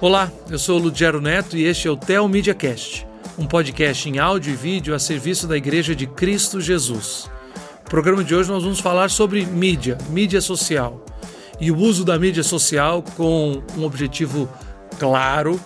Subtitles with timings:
[0.00, 3.04] Olá, eu sou Ludgero Neto e este é o Tel Media Cast,
[3.36, 7.28] um podcast em áudio e vídeo a serviço da Igreja de Cristo Jesus.
[7.82, 11.04] No programa de hoje nós vamos falar sobre mídia, mídia social
[11.60, 14.48] e o uso da mídia social com um objetivo
[15.00, 15.58] claro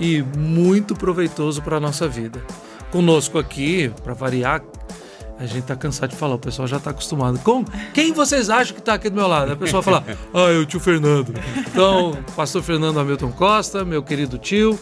[0.00, 2.42] e muito proveitoso para a nossa vida.
[2.90, 4.64] Conosco aqui, para variar,
[5.38, 7.38] a gente tá cansado de falar, o pessoal já tá acostumado.
[7.40, 9.52] Com quem vocês acham que tá aqui do meu lado?
[9.52, 11.34] A pessoa fala, ah, é o tio Fernando.
[11.58, 14.78] Então, pastor Fernando Hamilton Costa, meu querido tio,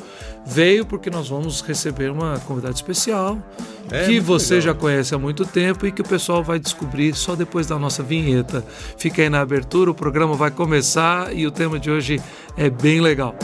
[0.47, 3.39] veio porque nós vamos receber uma convidada especial
[3.91, 4.75] é, que você legal.
[4.75, 8.03] já conhece há muito tempo e que o pessoal vai descobrir só depois da nossa
[8.03, 8.65] vinheta.
[8.97, 12.21] Fica aí na abertura, o programa vai começar e o tema de hoje
[12.57, 13.35] é bem legal.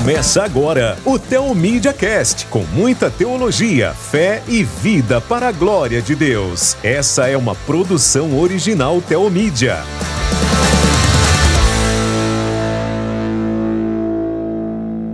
[0.00, 6.14] Começa agora o Teomídia Cast, com muita teologia, fé e vida para a glória de
[6.14, 6.74] Deus.
[6.82, 9.76] Essa é uma produção original Teomídia.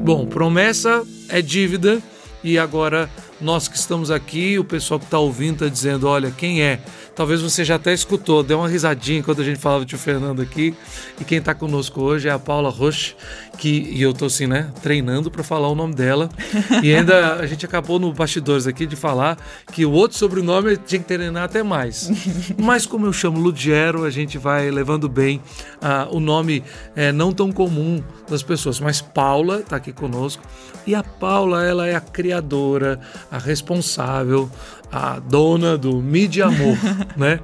[0.05, 2.01] Bom, promessa é dívida
[2.45, 3.11] e agora
[3.41, 6.79] nós que estamos aqui, o pessoal que está ouvindo está dizendo, olha, quem é?
[7.17, 10.43] Talvez você já até escutou, deu uma risadinha quando a gente falava de o Fernando
[10.43, 10.75] aqui.
[11.19, 13.17] E quem está conosco hoje é a Paula Roche,
[13.57, 16.29] que e eu estou assim, né, treinando para falar o nome dela.
[16.83, 19.39] E ainda a gente acabou no bastidores aqui de falar
[19.73, 22.11] que o outro sobrenome tinha que treinar até mais.
[22.59, 25.41] Mas como eu chamo Ludiero, a gente vai levando bem
[25.77, 26.63] uh, o nome
[26.95, 28.79] é, não tão comum das pessoas.
[28.79, 30.43] Mas Paula está aqui conosco.
[30.87, 33.01] E a Paula, ela é a criadora,
[33.31, 34.49] a responsável,
[34.91, 36.77] a dona do Mídia Amor,
[37.17, 37.41] né?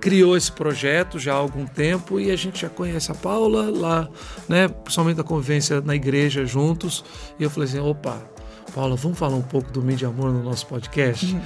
[0.00, 4.08] Criou esse projeto já há algum tempo e a gente já conhece a Paula lá,
[4.48, 4.68] né?
[4.68, 7.04] Principalmente a convivência na igreja juntos.
[7.38, 8.16] E eu falei assim: opa,
[8.74, 11.26] Paula, vamos falar um pouco do Mídia Amor no nosso podcast?
[11.26, 11.40] Uhum.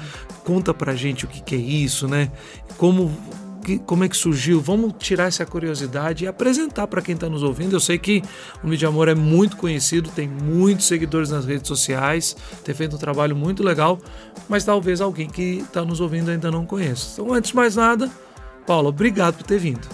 [0.45, 2.31] Conta pra gente o que, que é isso, né?
[2.77, 3.11] Como
[3.63, 4.61] que, como é que surgiu?
[4.61, 7.75] Vamos tirar essa curiosidade e apresentar para quem está nos ouvindo.
[7.75, 8.23] Eu sei que
[8.63, 12.99] o Mídia Amor é muito conhecido, tem muitos seguidores nas redes sociais, tem feito um
[12.99, 13.99] trabalho muito legal,
[14.49, 17.13] mas talvez alguém que está nos ouvindo ainda não conheça.
[17.13, 18.11] Então, antes de mais nada,
[18.67, 19.89] Paula, obrigado por ter vindo.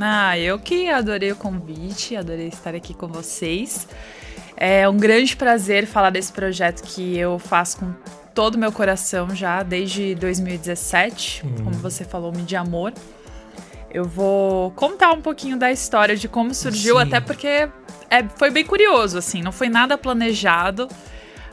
[0.00, 3.86] Ah, eu que adorei o convite, adorei estar aqui com vocês.
[4.56, 7.94] É um grande prazer falar desse projeto que eu faço com
[8.34, 11.64] todo o meu coração já desde 2017, uhum.
[11.64, 12.92] como você falou, de amor.
[13.90, 17.02] Eu vou contar um pouquinho da história de como surgiu, Sim.
[17.02, 17.68] até porque
[18.08, 20.88] é, foi bem curioso, assim, não foi nada planejado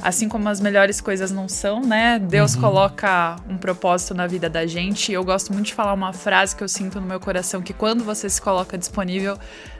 [0.01, 2.19] assim como as melhores coisas não são, né?
[2.19, 2.61] Deus uhum.
[2.61, 5.11] coloca um propósito na vida da gente.
[5.11, 7.73] E eu gosto muito de falar uma frase que eu sinto no meu coração: que
[7.73, 9.37] quando você se coloca disponível,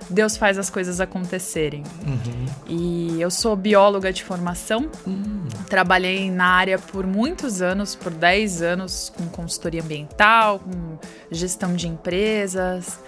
[0.10, 1.84] Deus faz as coisas acontecerem.
[2.06, 2.46] Uhum.
[2.68, 5.48] E eu sou bióloga de formação, uhum.
[5.70, 10.98] trabalhei na área por muitos anos, por 10 anos, com consultoria ambiental, com
[11.32, 13.00] gestão de empresas.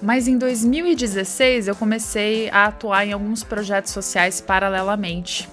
[0.00, 5.48] Mas em 2016 eu comecei a atuar em alguns projetos sociais paralelamente.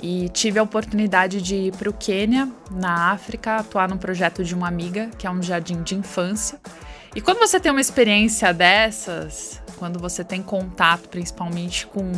[0.00, 4.54] E tive a oportunidade de ir para o Quênia, na África, atuar num projeto de
[4.54, 6.60] uma amiga, que é um jardim de infância.
[7.14, 12.12] E quando você tem uma experiência dessas, quando você tem contato principalmente com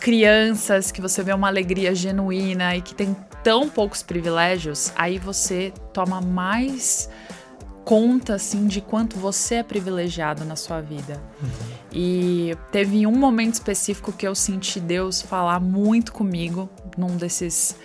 [0.00, 5.72] crianças, que você vê uma alegria genuína e que tem tão poucos privilégios, aí você
[5.92, 7.08] toma mais
[7.84, 11.20] conta assim de quanto você é privilegiado na sua vida.
[11.42, 11.48] Uhum.
[11.92, 17.76] E teve um momento específico que eu senti Deus falar muito comigo num desses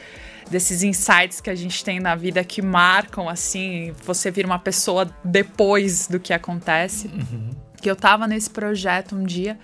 [0.49, 5.07] desses insights que a gente tem na vida que marcam assim, você vira uma pessoa
[5.23, 7.07] depois do que acontece.
[7.07, 7.51] Uhum.
[7.79, 9.59] Que eu tava nesse projeto um dia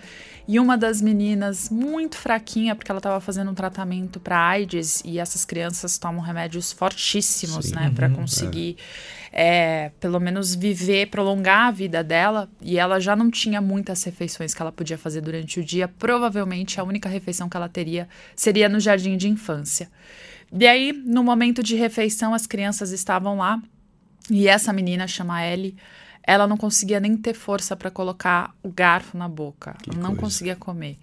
[0.48, 5.20] e uma das meninas, muito fraquinha, porque ela estava fazendo um tratamento para AIDS, e
[5.20, 7.76] essas crianças tomam remédios fortíssimos, Sim.
[7.76, 8.78] né, para uhum, conseguir.
[8.80, 14.02] É é, pelo menos viver, prolongar a vida dela, e ela já não tinha muitas
[14.06, 18.08] refeições que ela podia fazer durante o dia, provavelmente a única refeição que ela teria
[18.34, 19.92] seria no jardim de infância.
[20.58, 23.62] E aí, no momento de refeição, as crianças estavam lá,
[24.32, 25.76] e essa menina, chama Ellie,
[26.26, 30.22] ela não conseguia nem ter força para colocar o garfo na boca, que não coisa.
[30.22, 30.98] conseguia comer.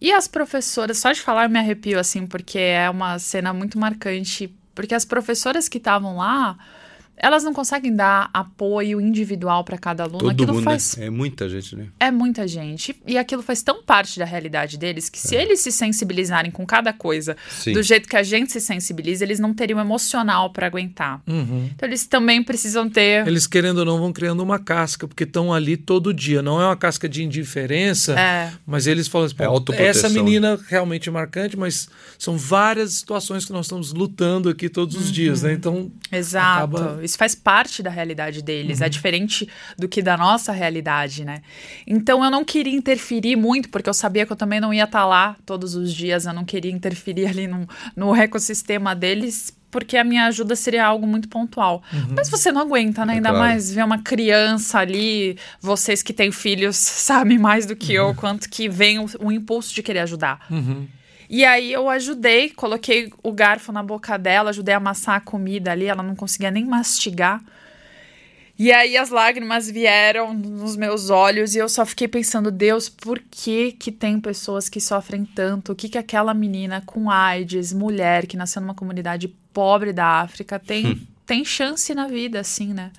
[0.00, 3.78] E as professoras, só de falar eu me arrepio assim, porque é uma cena muito
[3.78, 6.56] marcante, porque as professoras que estavam lá
[7.20, 10.18] elas não conseguem dar apoio individual para cada aluno.
[10.18, 10.96] Todo aquilo mundo, faz...
[10.96, 11.06] né?
[11.06, 11.86] É muita gente, né?
[11.98, 12.94] É muita gente.
[13.06, 15.42] E aquilo faz tão parte da realidade deles que se é.
[15.42, 17.72] eles se sensibilizarem com cada coisa Sim.
[17.72, 21.20] do jeito que a gente se sensibiliza, eles não teriam emocional para aguentar.
[21.26, 21.68] Uhum.
[21.74, 23.26] Então eles também precisam ter.
[23.26, 26.40] Eles, querendo ou não, vão criando uma casca, porque estão ali todo dia.
[26.40, 28.52] Não é uma casca de indiferença, é.
[28.64, 29.36] mas eles falam assim:
[29.72, 34.68] é essa menina realmente é marcante, mas são várias situações que nós estamos lutando aqui
[34.68, 35.12] todos os uhum.
[35.12, 35.52] dias, né?
[35.52, 35.90] Então.
[36.12, 36.76] Exato.
[36.76, 38.80] Acaba Isso faz parte da realidade deles.
[38.80, 38.86] É uhum.
[38.86, 41.42] É diferente do que da nossa realidade, né?
[41.86, 45.00] Então eu não queria interferir muito, porque eu sabia que eu também não ia estar
[45.00, 46.26] tá lá todos os dias.
[46.26, 47.66] Eu não queria interferir ali no,
[47.96, 51.82] no ecossistema deles, porque a minha ajuda seria algo muito pontual.
[51.92, 52.14] Uhum.
[52.16, 53.14] Mas você não aguenta, né?
[53.14, 53.44] É Ainda claro.
[53.44, 58.08] mais ver uma criança ali, vocês que têm filhos sabem mais do que uhum.
[58.08, 60.46] eu, quanto que vem o, o, impulso de querer ajudar.
[60.50, 60.86] Uhum.
[61.28, 65.72] E aí eu ajudei, coloquei o garfo na boca dela, ajudei a amassar a comida
[65.72, 67.42] ali, ela não conseguia nem mastigar.
[68.58, 73.20] E aí as lágrimas vieram nos meus olhos e eu só fiquei pensando, Deus, por
[73.30, 75.72] que que tem pessoas que sofrem tanto?
[75.72, 80.58] O que que aquela menina com AIDS, mulher que nasceu numa comunidade pobre da África
[80.58, 81.00] tem hum.
[81.24, 82.90] tem chance na vida assim, né?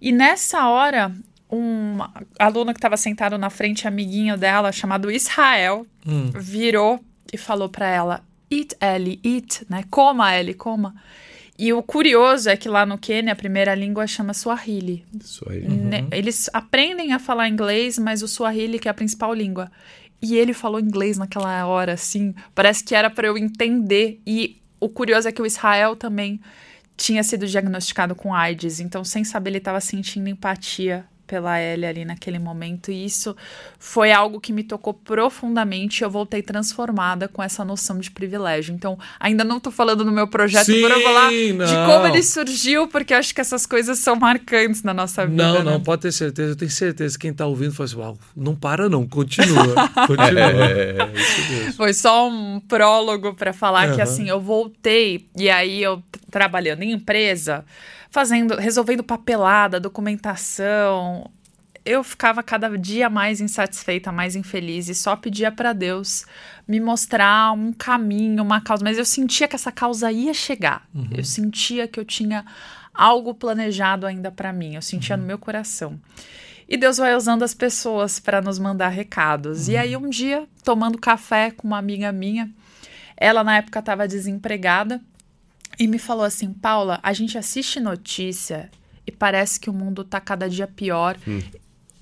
[0.00, 1.12] E nessa hora,
[1.50, 1.98] um
[2.38, 6.30] aluno que estava sentado na frente, amiguinho dela, chamado Israel, hum.
[6.34, 9.84] virou e falou para ela: Eat, Ellie, eat, né?
[9.90, 10.94] Coma, Ellie, coma.
[11.58, 15.04] E o curioso é que lá no Quênia a primeira língua chama Swahili.
[15.20, 15.68] Swahili.
[15.68, 16.00] Né?
[16.00, 16.08] Uhum.
[16.10, 19.70] Eles aprendem a falar inglês, mas o Swahili que é a principal língua.
[20.22, 24.20] E ele falou inglês naquela hora, assim, parece que era para eu entender.
[24.26, 26.40] E o curioso é que o Israel também
[26.96, 32.04] tinha sido diagnosticado com AIDS, então sem saber ele estava sentindo empatia pela Ellie ali
[32.04, 32.90] naquele momento.
[32.90, 33.36] E isso
[33.78, 36.02] foi algo que me tocou profundamente.
[36.02, 38.74] Eu voltei transformada com essa noção de privilégio.
[38.74, 41.66] Então, ainda não tô falando no meu projeto Sim, para falar não.
[41.66, 45.40] de como ele surgiu, porque acho que essas coisas são marcantes na nossa vida.
[45.40, 45.70] Não, né?
[45.70, 46.50] não, pode ter certeza.
[46.50, 49.74] Eu tenho certeza que quem tá ouvindo fala assim: Uau, não para, não, continua.
[50.08, 50.40] continua.
[50.50, 50.96] é,
[51.68, 53.94] é, foi só um prólogo para falar uhum.
[53.94, 57.64] que assim, eu voltei e aí eu trabalhando em empresa
[58.10, 61.30] fazendo, resolvendo papelada, documentação.
[61.82, 66.26] Eu ficava cada dia mais insatisfeita, mais infeliz e só pedia para Deus
[66.68, 68.84] me mostrar um caminho, uma causa.
[68.84, 70.86] Mas eu sentia que essa causa ia chegar.
[70.94, 71.08] Uhum.
[71.16, 72.44] Eu sentia que eu tinha
[72.92, 74.74] algo planejado ainda para mim.
[74.74, 75.22] Eu sentia uhum.
[75.22, 75.98] no meu coração.
[76.68, 79.66] E Deus vai usando as pessoas para nos mandar recados.
[79.66, 79.74] Uhum.
[79.74, 82.48] E aí, um dia, tomando café com uma amiga minha,
[83.16, 85.00] ela na época estava desempregada
[85.80, 88.70] e me falou assim: Paula, a gente assiste notícia
[89.06, 91.16] e parece que o mundo tá cada dia pior.
[91.26, 91.40] Hum.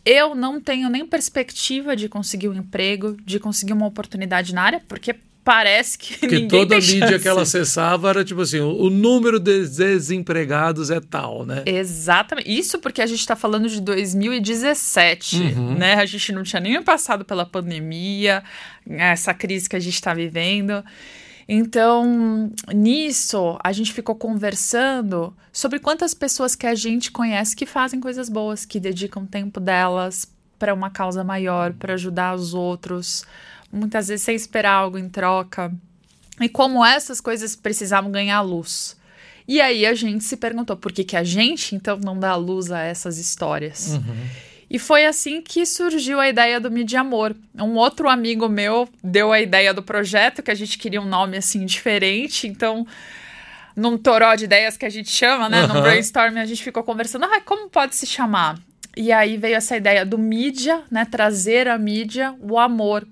[0.05, 4.83] Eu não tenho nem perspectiva de conseguir um emprego, de conseguir uma oportunidade na área,
[4.89, 5.15] porque
[5.45, 9.39] parece que Porque ninguém toda a mídia que ela acessava era tipo assim, o, número
[9.39, 11.63] de desempregados é tal, né?
[11.65, 12.51] Exatamente.
[12.51, 15.75] Isso porque a gente está falando de 2017, uhum.
[15.75, 15.95] né?
[15.95, 18.43] A gente não tinha nem passado pela pandemia,
[18.89, 20.83] essa crise que a gente está vivendo.
[21.49, 28.01] Então, nisso, a gente ficou conversando sobre quantas pessoas que a gente conhece que fazem
[28.01, 33.25] coisas boas, que dedicam tempo delas para uma causa maior, para ajudar os outros,
[33.73, 35.73] muitas vezes sem esperar algo em troca.
[36.39, 38.95] E como essas coisas precisavam ganhar luz.
[39.47, 42.71] E aí a gente se perguntou por que, que a gente então não dá luz
[42.71, 43.95] a essas histórias.
[43.95, 44.29] Uhum.
[44.71, 47.35] E foi assim que surgiu a ideia do Mídia Amor.
[47.55, 51.37] Um outro amigo meu deu a ideia do projeto, que a gente queria um nome
[51.37, 52.87] assim diferente, então
[53.75, 55.75] num toró de ideias que a gente chama, né, uhum.
[55.75, 58.59] num brainstorm, a gente ficou conversando, ah, como pode se chamar?
[58.97, 63.07] E aí veio essa ideia do mídia, né, trazer a mídia o amor.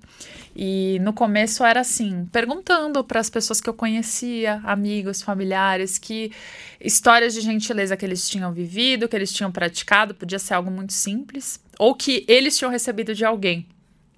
[0.59, 6.33] E no começo era assim, perguntando para as pessoas que eu conhecia, amigos, familiares, que
[6.81, 10.95] histórias de gentileza que eles tinham vivido, que eles tinham praticado, podia ser algo muito
[10.95, 13.67] simples, ou que eles tinham recebido de alguém.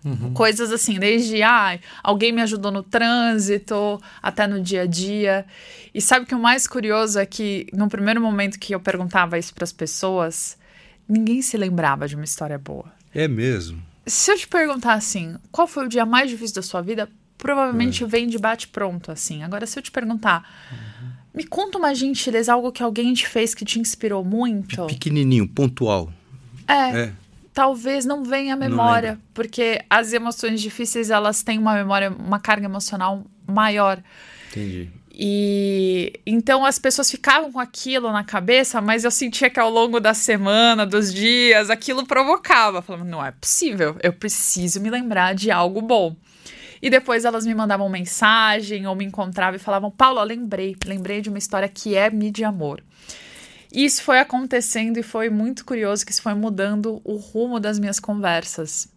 [0.05, 0.32] Uhum.
[0.32, 5.44] Coisas assim, desde ah, alguém me ajudou no trânsito, até no dia a dia.
[5.93, 9.53] E sabe que o mais curioso é que no primeiro momento que eu perguntava isso
[9.53, 10.56] para as pessoas,
[11.08, 12.93] ninguém se lembrava de uma história boa.
[13.13, 13.88] É mesmo?
[14.08, 18.03] Se eu te perguntar assim, qual foi o dia mais difícil da sua vida, provavelmente
[18.03, 18.06] é.
[18.06, 19.43] vem de bate-pronto, assim.
[19.43, 21.08] Agora, se eu te perguntar, uhum.
[21.34, 24.86] me conta uma gentileza, algo que alguém te fez que te inspirou muito.
[24.86, 26.12] Pequenininho, pontual.
[26.67, 27.03] É.
[27.03, 27.12] é.
[27.55, 32.67] Talvez não venha a memória, porque as emoções difíceis, elas têm uma memória, uma carga
[32.67, 34.00] emocional maior.
[34.50, 34.91] Entendi.
[35.20, 39.98] E então as pessoas ficavam com aquilo na cabeça, mas eu sentia que ao longo
[39.98, 42.81] da semana, dos dias, aquilo provocava.
[42.81, 46.15] Falava, não é possível, eu preciso me lembrar de algo bom.
[46.81, 51.29] E depois elas me mandavam mensagem ou me encontravam e falavam: Paulo, lembrei, lembrei de
[51.29, 52.81] uma história que é mídia amor.
[53.72, 57.98] Isso foi acontecendo e foi muito curioso que isso foi mudando o rumo das minhas
[57.98, 58.89] conversas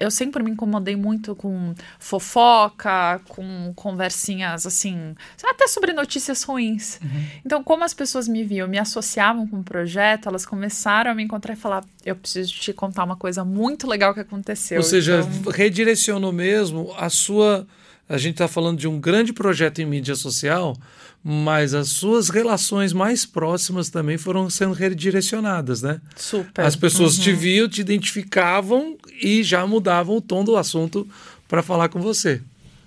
[0.00, 5.14] eu sempre me incomodei muito com fofoca, com conversinhas assim,
[5.44, 6.98] até sobre notícias ruins.
[7.02, 7.26] Uhum.
[7.44, 11.22] Então, como as pessoas me viam, me associavam com o projeto, elas começaram a me
[11.22, 14.78] encontrar e falar: eu preciso te contar uma coisa muito legal que aconteceu.
[14.78, 15.52] Ou seja, então...
[15.52, 17.66] redirecionou mesmo a sua
[18.08, 20.74] A gente está falando de um grande projeto em mídia social,
[21.22, 26.00] mas as suas relações mais próximas também foram sendo redirecionadas, né?
[26.16, 26.64] Super.
[26.64, 31.06] As pessoas te viam, te identificavam e já mudavam o tom do assunto
[31.46, 32.40] para falar com você.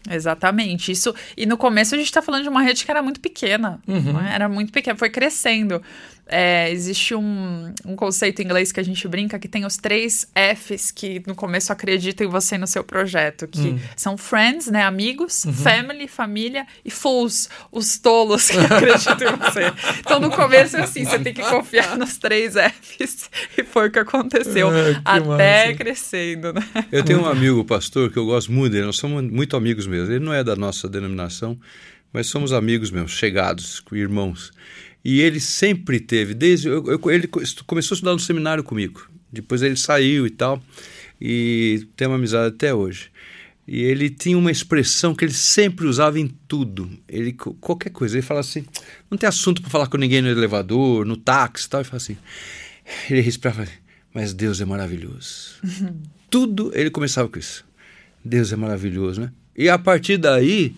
[0.10, 0.92] Exatamente.
[0.92, 1.14] Isso.
[1.38, 3.80] E no começo a gente está falando de uma rede que era muito pequena.
[3.88, 4.32] né?
[4.34, 5.82] Era muito pequena, foi crescendo.
[6.26, 10.26] É, existe um, um conceito em inglês que a gente brinca que tem os três
[10.56, 14.84] Fs que no começo acreditam em você e no seu projeto, que são friends, né,
[14.84, 19.74] amigos, family, família e fools, os tolos que acreditam em você.
[20.00, 23.92] Então no começo é assim, você tem que confiar nos três Fs e foi o
[23.92, 24.70] que aconteceu
[25.04, 25.78] Ah, que até massa.
[25.78, 26.62] crescendo, né?
[26.92, 30.14] Eu tenho um amigo, pastor, que eu gosto muito dele, nós somos muito amigos mesmo.
[30.14, 31.60] Ele não é da nossa denominação,
[32.14, 34.52] mas somos amigos mesmo, chegados, irmãos.
[35.04, 36.68] E ele sempre teve, desde.
[36.70, 39.10] eu- eu- ele co- começou a estudar no seminário comigo.
[39.32, 40.64] Depois ele saiu e tal.
[41.20, 43.10] E tem uma amizade até hoje.
[43.68, 46.90] E ele tinha uma expressão que ele sempre usava em tudo.
[47.08, 48.66] Ele qualquer coisa, ele fala assim:
[49.10, 51.82] não tem assunto para falar com ninguém no elevador, no táxi, e tal.
[51.82, 52.18] Ele fala assim.
[53.10, 53.66] Ele respirava,
[54.14, 55.56] mas Deus é maravilhoso.
[56.30, 57.64] Tudo ele começava com isso.
[58.24, 59.32] Deus é maravilhoso, né?
[59.56, 60.76] E a partir daí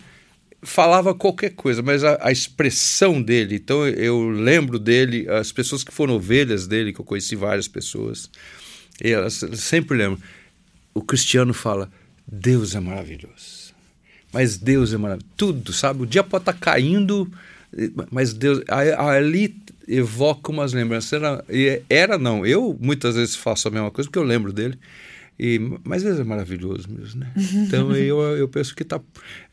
[0.65, 5.93] falava qualquer coisa, mas a, a expressão dele, então eu lembro dele, as pessoas que
[5.93, 8.29] foram ovelhas dele, que eu conheci várias pessoas,
[9.03, 10.19] e elas sempre lembram.
[10.93, 11.91] O cristiano fala:
[12.25, 13.73] Deus é maravilhoso.
[14.31, 15.31] Mas Deus é maravilhoso.
[15.37, 16.03] Tudo, sabe?
[16.03, 17.31] O dia pode estar caindo,
[18.11, 18.61] mas Deus.
[18.67, 19.55] Ali
[19.87, 21.13] evoca umas lembranças.
[21.13, 21.45] Era,
[21.89, 22.45] era não.
[22.45, 24.77] Eu muitas vezes faço a mesma coisa porque eu lembro dele.
[25.37, 27.31] E, mas Deus é maravilhoso mesmo, né?
[27.67, 29.01] Então eu, eu penso que tá,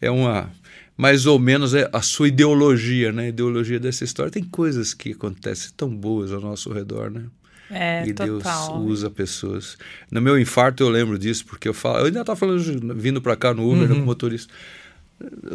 [0.01, 0.51] é uma.
[0.97, 3.25] Mais ou menos é a sua ideologia, né?
[3.25, 4.31] A ideologia dessa história.
[4.31, 7.25] Tem coisas que acontecem tão boas ao nosso redor, né?
[7.71, 8.81] É, e Deus total.
[8.83, 9.79] usa pessoas.
[10.11, 13.35] No meu infarto eu lembro disso, porque eu falo, eu ainda estava falando, vindo para
[13.35, 14.53] cá no Uber, como motorista.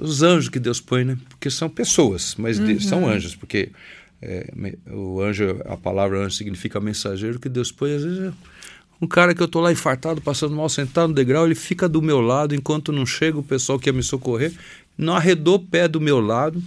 [0.02, 1.18] Os anjos que Deus põe, né?
[1.30, 3.70] Porque são pessoas, mas de- são anjos, porque
[4.22, 4.52] é,
[4.92, 8.32] o anjo, a palavra anjo significa mensageiro, que Deus põe, às vezes, é
[9.00, 12.02] um cara que eu tô lá infartado, passando mal, sentado no degrau, ele fica do
[12.02, 14.52] meu lado enquanto não chega o pessoal que ia me socorrer,
[14.98, 16.62] não arredou o pé do meu lado,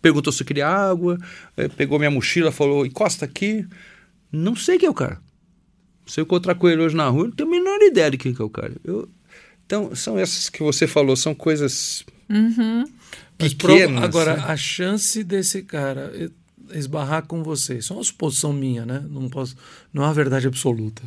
[0.00, 1.18] perguntou se eu queria água,
[1.56, 3.66] eh, pegou minha mochila, falou, encosta aqui.
[4.30, 5.20] Não sei quem é o cara.
[6.06, 8.34] Se eu encontrar com ele hoje na rua, não tenho a menor ideia de quem
[8.34, 8.72] que é o cara.
[8.84, 9.08] Eu-
[9.64, 12.04] então, são essas que você falou, são coisas
[13.56, 14.04] prova- pequenas.
[14.04, 14.44] agora, né?
[14.46, 16.12] a chance desse cara
[16.72, 19.04] esbarrar com você, isso é uma suposição minha, né?
[19.08, 19.54] Não posso,
[19.92, 21.02] não é uma verdade absoluta.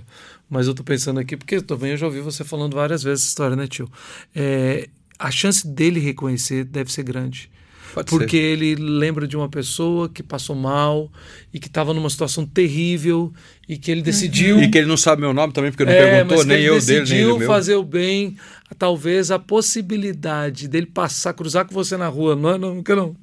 [0.49, 3.29] Mas eu tô pensando aqui, porque também eu já ouvi você falando várias vezes essa
[3.31, 3.89] história, né, tio?
[4.35, 4.87] É,
[5.19, 7.49] a chance dele reconhecer deve ser grande.
[7.93, 8.43] Pode porque ser.
[8.43, 11.11] ele lembra de uma pessoa que passou mal
[11.51, 13.33] e que estava numa situação terrível
[13.67, 14.61] e que ele decidiu.
[14.61, 16.73] E que ele não sabe meu nome também, porque não É, perguntou nem ele eu
[16.79, 17.47] dele, nem decidiu ele meu.
[17.47, 18.37] fazer o bem,
[18.77, 23.15] talvez a possibilidade dele passar, cruzar com você na rua, não, é- não, não,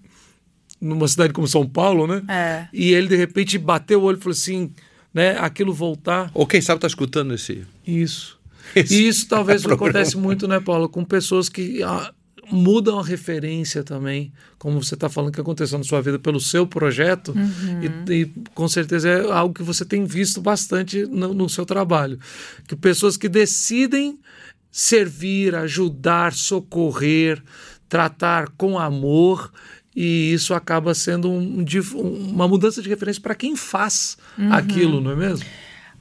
[0.80, 2.22] numa cidade como São Paulo, né?
[2.28, 2.66] É.
[2.72, 4.72] E ele de repente bateu o olho e falou assim,
[5.12, 5.36] né?
[5.38, 7.62] Aquilo voltar, Ou quem sabe tá escutando esse.
[7.86, 8.38] isso.
[8.74, 9.90] Esse E isso talvez programa.
[9.90, 12.12] acontece muito, né, Paulo, com pessoas que ah,
[12.50, 16.66] mudam a referência também, como você está falando que aconteceu na sua vida pelo seu
[16.66, 17.34] projeto,
[18.08, 22.18] e, e com certeza é algo que você tem visto bastante no, no seu trabalho.
[22.66, 24.18] Que pessoas que decidem
[24.70, 27.42] servir, ajudar, socorrer,
[27.88, 29.52] tratar com amor,
[29.94, 34.16] e isso acaba sendo um uma mudança de referência para quem faz
[34.50, 35.46] aquilo, não é mesmo?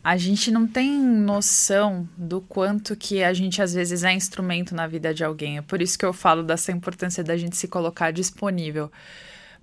[0.03, 4.85] A gente não tem noção do quanto que a gente às vezes é instrumento na
[4.85, 5.59] vida de alguém.
[5.59, 8.91] É por isso que eu falo dessa importância da gente se colocar disponível.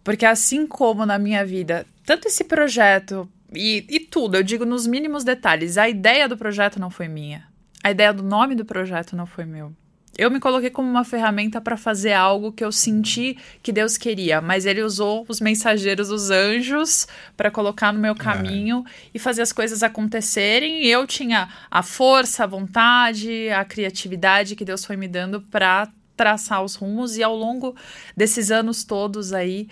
[0.02, 4.87] Porque assim como na minha vida, tanto esse projeto e, e tudo, eu digo nos
[4.87, 7.47] mínimos detalhes, a ideia do projeto não foi minha.
[7.82, 9.75] A ideia do nome do projeto não foi meu.
[10.19, 14.40] Eu me coloquei como uma ferramenta para fazer algo que eu senti que Deus queria,
[14.40, 19.52] mas ele usou os mensageiros, os anjos, para colocar no meu caminho e fazer as
[19.52, 20.85] coisas acontecerem.
[20.85, 25.88] E eu tinha a força, a vontade, a criatividade que Deus foi me dando para
[26.17, 27.17] traçar os rumos.
[27.17, 27.75] E ao longo
[28.17, 29.69] desses anos todos aí,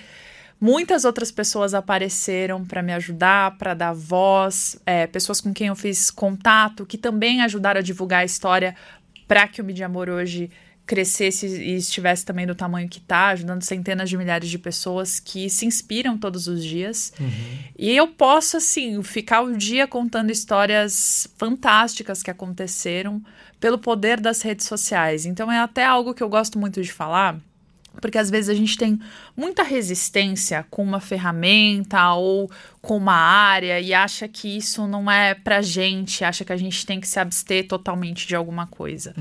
[0.61, 5.77] Muitas outras pessoas apareceram para me ajudar, para dar voz, é, pessoas com quem eu
[5.77, 8.75] fiz contato, que também ajudaram a divulgar a história
[9.29, 10.51] para que o Mídia Amor hoje
[10.87, 15.51] crescesse e estivesse também do tamanho que está, ajudando centenas de milhares de pessoas que
[15.51, 17.13] se inspiram todos os dias.
[17.79, 23.23] E eu posso, assim, ficar o dia contando histórias fantásticas que aconteceram
[23.61, 25.27] pelo poder das redes sociais.
[25.27, 27.39] Então é até algo que eu gosto muito de falar,
[28.01, 28.99] porque às vezes a gente tem
[29.37, 32.51] muita resistência com uma ferramenta ou
[32.81, 36.85] com uma área e acha que isso não é pra gente, acha que a gente
[36.87, 39.15] tem que se abster totalmente de alguma coisa.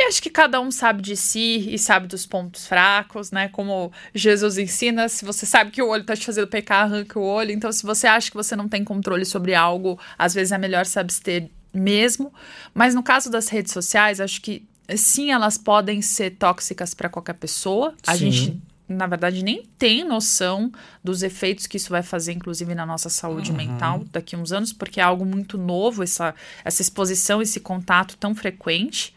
[0.00, 3.48] E a acho que cada um sabe de si e sabe dos pontos fracos, né?
[3.48, 7.22] Como Jesus ensina, se você sabe que o olho tá te fazendo pecar, arranca o
[7.22, 7.50] olho.
[7.50, 10.86] Então, se você acha que você não tem controle sobre algo, às vezes é melhor
[10.86, 12.32] se abster mesmo.
[12.72, 14.66] Mas no caso das redes sociais, acho que
[14.96, 17.94] sim, elas podem ser tóxicas para qualquer pessoa.
[18.06, 18.30] A Sim.
[18.30, 23.08] gente, na verdade, nem tem noção dos efeitos que isso vai fazer, inclusive na nossa
[23.08, 27.60] saúde mental daqui a uns anos, porque é algo muito novo, essa, essa exposição, esse
[27.60, 29.14] contato tão frequente.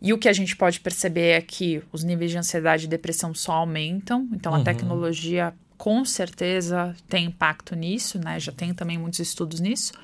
[0.00, 3.34] E o que a gente pode perceber é que os níveis de ansiedade e depressão
[3.34, 4.28] só aumentam.
[4.32, 8.38] Então, a tecnologia, com certeza, tem impacto nisso, né?
[8.38, 9.94] Já tem também muitos estudos nisso.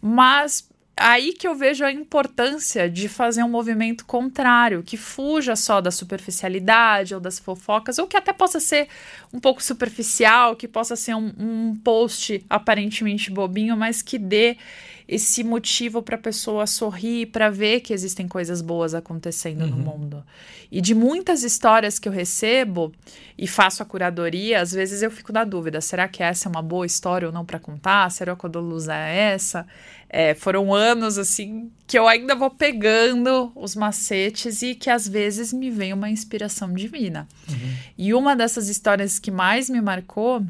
[0.00, 5.80] Mas aí que eu vejo a importância de fazer um movimento contrário, que fuja só
[5.80, 8.88] da superficialidade ou das fofocas, ou que até possa ser
[9.32, 14.56] um pouco superficial, que possa ser um, um post aparentemente bobinho, mas que dê
[15.06, 20.24] esse motivo para a pessoa sorrir, para ver que existem coisas boas acontecendo no mundo.
[20.70, 22.92] E de muitas histórias que eu recebo
[23.36, 26.62] e faço a curadoria, às vezes eu fico na dúvida: será que essa é uma
[26.62, 28.10] boa história ou não para contar?
[28.10, 29.66] Será que a luz é essa?
[30.08, 35.52] É, foram anos assim que eu ainda vou pegando os macetes e que às vezes
[35.52, 37.28] me vem uma inspiração divina.
[37.98, 40.44] E uma dessas histórias que mais me marcou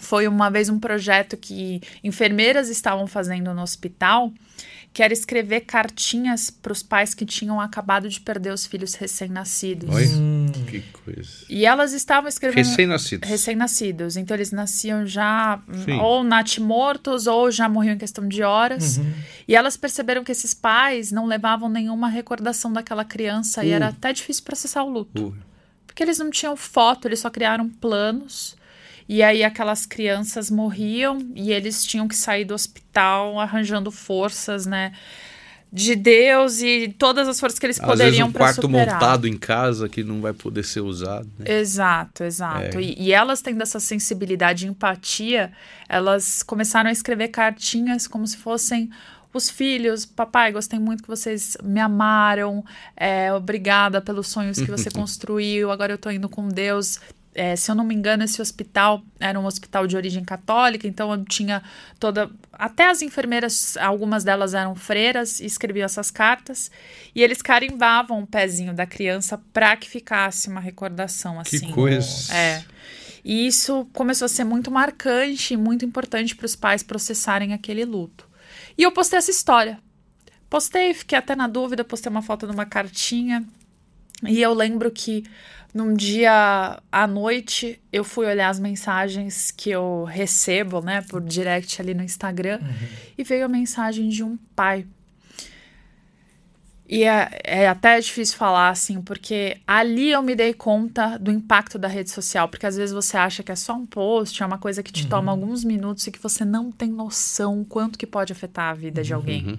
[0.00, 4.32] foi uma vez um projeto que enfermeiras estavam fazendo no hospital,
[4.92, 9.94] que era escrever cartinhas para os pais que tinham acabado de perder os filhos recém-nascidos.
[9.94, 10.06] Oi?
[10.08, 10.46] Hum.
[10.70, 11.30] Que coisa.
[11.50, 13.28] E elas estavam escrevendo Recém-nascidos.
[13.28, 14.16] recém-nascidos.
[14.16, 15.98] Então eles nasciam já Sim.
[16.00, 18.98] ou natimortos ou já morriam em questão de horas.
[19.46, 23.74] E elas perceberam que esses pais não levavam nenhuma recordação daquela criança e Uh.
[23.74, 25.28] era até difícil processar o luto.
[25.28, 25.36] Uh,
[25.86, 28.55] Porque eles não tinham foto, eles só criaram planos.
[29.08, 34.92] E aí aquelas crianças morriam e eles tinham que sair do hospital arranjando forças, né?
[35.72, 38.94] De Deus e todas as forças que eles Às vezes poderiam um para quarto superar.
[38.94, 41.28] montado em casa que não vai poder ser usado.
[41.38, 41.58] Né?
[41.58, 42.78] Exato, exato.
[42.78, 42.82] É.
[42.82, 45.52] E, e elas tendo essa sensibilidade e empatia,
[45.88, 48.90] elas começaram a escrever cartinhas como se fossem
[49.34, 50.06] os filhos.
[50.06, 52.64] Papai, gostei muito que vocês me amaram.
[52.96, 55.70] é, obrigada pelos sonhos que você construiu.
[55.70, 56.98] Agora eu tô indo com Deus.
[57.38, 61.12] É, se eu não me engano, esse hospital era um hospital de origem católica, então
[61.12, 61.62] eu tinha
[62.00, 62.30] toda.
[62.50, 66.70] Até as enfermeiras, algumas delas eram freiras, e escreviam essas cartas,
[67.14, 71.70] e eles carimbavam o pezinho da criança para que ficasse uma recordação Que assim.
[71.72, 72.34] coisa.
[72.34, 72.64] É.
[73.22, 77.84] E isso começou a ser muito marcante e muito importante para os pais processarem aquele
[77.84, 78.26] luto.
[78.78, 79.78] E eu postei essa história.
[80.48, 83.44] Postei, fiquei até na dúvida, postei uma foto de uma cartinha.
[84.26, 85.24] E eu lembro que
[85.76, 91.80] num dia à noite eu fui olhar as mensagens que eu recebo, né, por direct
[91.82, 92.60] ali no Instagram,
[93.16, 94.86] e veio a mensagem de um pai.
[96.88, 101.78] E é, é até difícil falar assim, porque ali eu me dei conta do impacto
[101.78, 104.56] da rede social, porque às vezes você acha que é só um post, é uma
[104.56, 108.32] coisa que te toma alguns minutos e que você não tem noção quanto que pode
[108.32, 109.58] afetar a vida de alguém.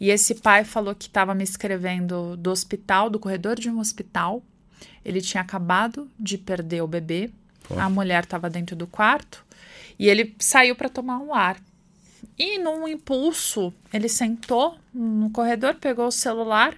[0.00, 4.42] E esse pai falou que estava me escrevendo do hospital, do corredor de um hospital.
[5.06, 7.30] Ele tinha acabado de perder o bebê.
[7.62, 7.78] Pô.
[7.78, 9.46] A mulher estava dentro do quarto
[9.96, 11.56] e ele saiu para tomar um ar.
[12.36, 16.74] E num impulso, ele sentou no corredor, pegou o celular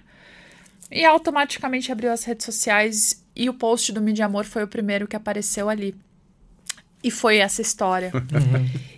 [0.91, 5.07] e automaticamente abriu as redes sociais e o post do Mídia Amor foi o primeiro
[5.07, 5.95] que apareceu ali.
[7.03, 8.11] E foi essa história.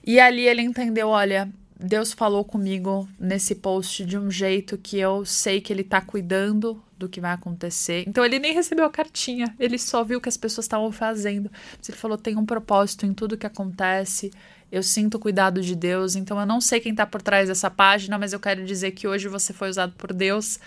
[0.03, 1.47] E ali ele entendeu, olha,
[1.81, 6.81] Deus falou comigo nesse post de um jeito que eu sei que ele tá cuidando
[6.95, 8.03] do que vai acontecer.
[8.07, 11.49] Então ele nem recebeu a cartinha, ele só viu o que as pessoas estavam fazendo.
[11.87, 14.31] Ele falou: tem um propósito em tudo que acontece.
[14.71, 17.69] Eu sinto o cuidado de Deus, então eu não sei quem tá por trás dessa
[17.69, 20.59] página, mas eu quero dizer que hoje você foi usado por Deus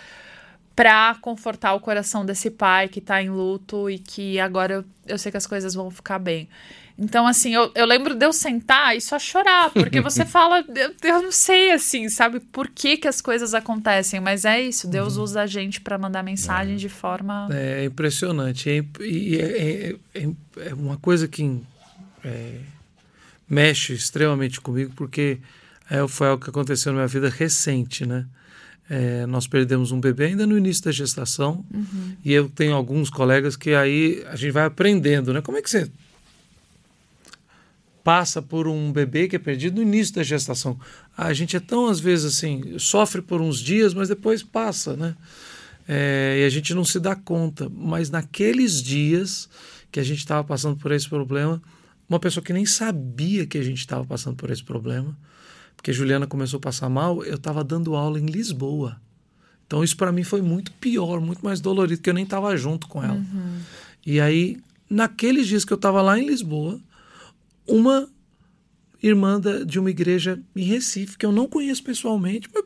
[0.75, 5.17] para confortar o coração desse pai que tá em luto e que agora eu, eu
[5.17, 6.49] sei que as coisas vão ficar bem.
[6.97, 10.93] Então, assim, eu, eu lembro de eu sentar e só chorar, porque você fala, eu,
[11.03, 15.17] eu não sei, assim, sabe, por que, que as coisas acontecem, mas é isso, Deus
[15.17, 17.49] usa a gente para mandar mensagem de forma.
[17.51, 18.69] É impressionante.
[18.69, 21.59] É, e é, é- é- é uma coisa que
[22.23, 22.59] é,
[23.49, 25.39] mexe extremamente comigo, porque
[25.89, 28.25] é, foi algo que aconteceu na minha vida recente, né?
[28.89, 31.65] É, nós perdemos um bebê ainda no início da gestação
[32.23, 35.41] e eu tenho alguns colegas que aí a gente vai aprendendo, né?
[35.41, 35.89] Como é que você
[38.05, 40.79] passa por um bebê que é perdido no início da gestação?
[41.17, 45.15] A gente é tão, às vezes, assim, sofre por uns dias, mas depois passa, né?
[45.87, 47.67] É, e a gente não se dá conta.
[47.67, 49.49] Mas naqueles dias
[49.91, 51.59] que a gente estava passando por esse problema,
[52.07, 55.17] uma pessoa que nem sabia que a gente estava passando por esse problema,
[55.75, 59.01] porque Juliana começou a passar mal, eu estava dando aula em Lisboa.
[59.65, 62.87] Então isso para mim foi muito pior, muito mais dolorido, porque eu nem estava junto
[62.87, 63.15] com ela.
[63.15, 63.59] Uhum.
[64.05, 66.79] E aí, naqueles dias que eu estava lá em Lisboa,
[67.67, 68.09] uma
[69.01, 72.63] irmã de uma igreja em Recife, que eu não conheço pessoalmente, mas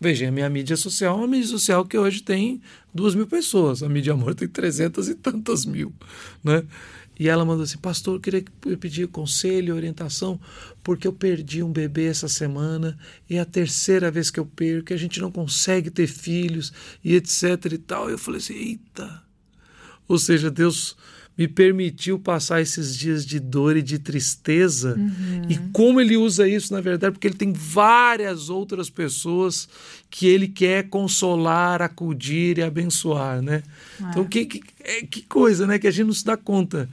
[0.00, 2.60] veja, a minha mídia social é uma mídia social que hoje tem
[2.92, 3.82] duas mil pessoas.
[3.82, 5.92] A mídia amor tem trezentas e tantas mil,
[6.42, 6.64] né?
[7.18, 8.44] E ela mandou assim, pastor, eu queria
[8.78, 10.38] pedir conselho, orientação,
[10.82, 14.92] porque eu perdi um bebê essa semana e é a terceira vez que eu perco,
[14.92, 18.10] a gente não consegue ter filhos e etc e tal.
[18.10, 19.22] Eu falei assim, eita.
[20.06, 20.94] Ou seja, Deus
[21.36, 24.94] me permitiu passar esses dias de dor e de tristeza.
[24.96, 25.42] Uhum.
[25.50, 29.68] E como ele usa isso, na verdade, porque ele tem várias outras pessoas
[30.08, 33.62] que ele quer consolar, acudir e abençoar, né?
[34.00, 34.04] É.
[34.08, 35.78] Então, que, que, é, que coisa, né?
[35.78, 36.88] Que a gente não se dá conta.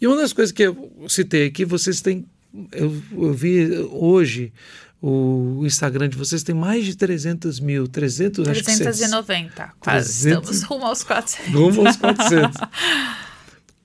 [0.00, 2.24] E uma das coisas que eu citei aqui, vocês têm.
[2.72, 4.52] Eu, eu vi hoje
[5.02, 10.50] o Instagram de vocês tem mais de 300 mil, 300, 390, acho que quase 300,
[10.50, 11.52] estamos rumo aos 400.
[11.52, 12.60] Rumo aos 400.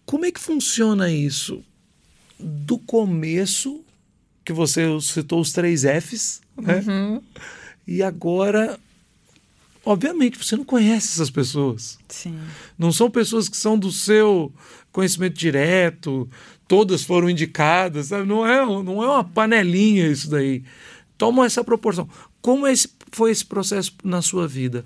[0.08, 1.62] Como é que funciona isso?
[2.39, 3.84] Do começo,
[4.46, 6.82] que você citou os três Fs, né?
[6.88, 7.22] Uhum.
[7.86, 8.80] E agora,
[9.86, 12.00] obviamente, você não conhece essas pessoas.
[12.08, 12.39] Sim.
[12.78, 14.50] Não são pessoas que são do seu
[14.93, 16.30] conhecimento direto,
[16.70, 18.26] todas foram indicadas, sabe?
[18.26, 20.63] Não é, não é uma panelinha isso daí.
[21.17, 22.08] Toma essa proporção.
[22.41, 24.86] Como esse, foi esse processo na sua vida?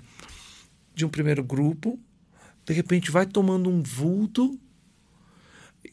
[0.92, 1.96] De um primeiro grupo,
[2.66, 4.58] de repente vai tomando um vulto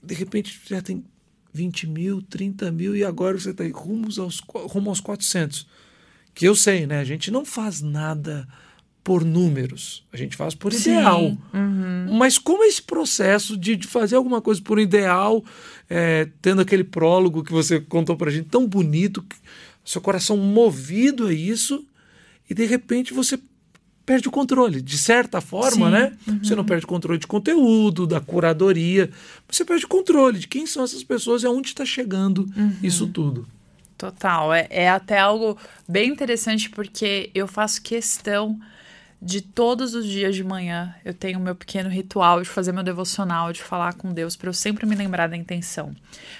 [0.09, 1.03] de repente já tem
[1.53, 5.67] 20 mil, 30 mil e agora você está rumo aos, rumo aos 400.
[6.33, 6.99] Que eu sei, né?
[6.99, 8.47] A gente não faz nada
[9.03, 10.91] por números, a gente faz por Sim.
[10.91, 11.37] ideal.
[11.53, 12.17] Uhum.
[12.17, 15.43] Mas como esse processo de, de, fazer alguma coisa por ideal,
[15.89, 19.23] é, tendo aquele prólogo que você contou para a gente tão bonito,
[19.85, 21.85] seu coração movido a isso,
[22.49, 23.39] e de repente você
[24.09, 25.91] perde o controle, de certa forma, Sim.
[25.91, 26.17] né?
[26.27, 26.43] Uhum.
[26.43, 29.11] Você não perde o controle de conteúdo, da curadoria,
[29.47, 32.75] você perde o controle de quem são essas pessoas e aonde está chegando uhum.
[32.81, 33.47] isso tudo.
[33.95, 35.55] Total, é, é até algo
[35.87, 38.59] bem interessante porque eu faço questão
[39.21, 42.81] de todos os dias de manhã eu tenho o meu pequeno ritual de fazer meu
[42.81, 45.95] devocional, de falar com Deus, para eu sempre me lembrar da intenção.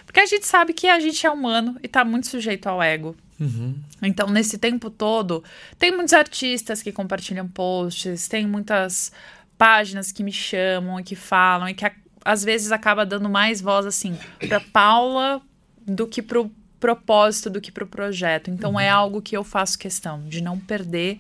[0.08, 3.16] Porque a gente sabe que a gente é humano e está muito sujeito ao ego.
[3.40, 3.76] Uhum.
[4.02, 5.44] Então, nesse tempo todo,
[5.78, 9.12] tem muitos artistas que compartilham posts, tem muitas
[9.58, 11.92] páginas que me chamam e que falam, e que a,
[12.24, 15.42] às vezes acaba dando mais voz, assim, para Paula
[15.86, 18.50] do que para o propósito, do que para o projeto.
[18.50, 18.80] Então, uhum.
[18.80, 21.20] é algo que eu faço questão de não perder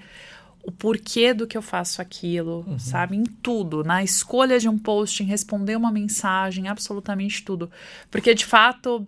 [0.63, 2.77] o porquê do que eu faço aquilo, uhum.
[2.77, 3.15] sabe?
[3.15, 7.71] Em tudo, na escolha de um post, em responder uma mensagem, absolutamente tudo.
[8.11, 9.07] Porque, de fato,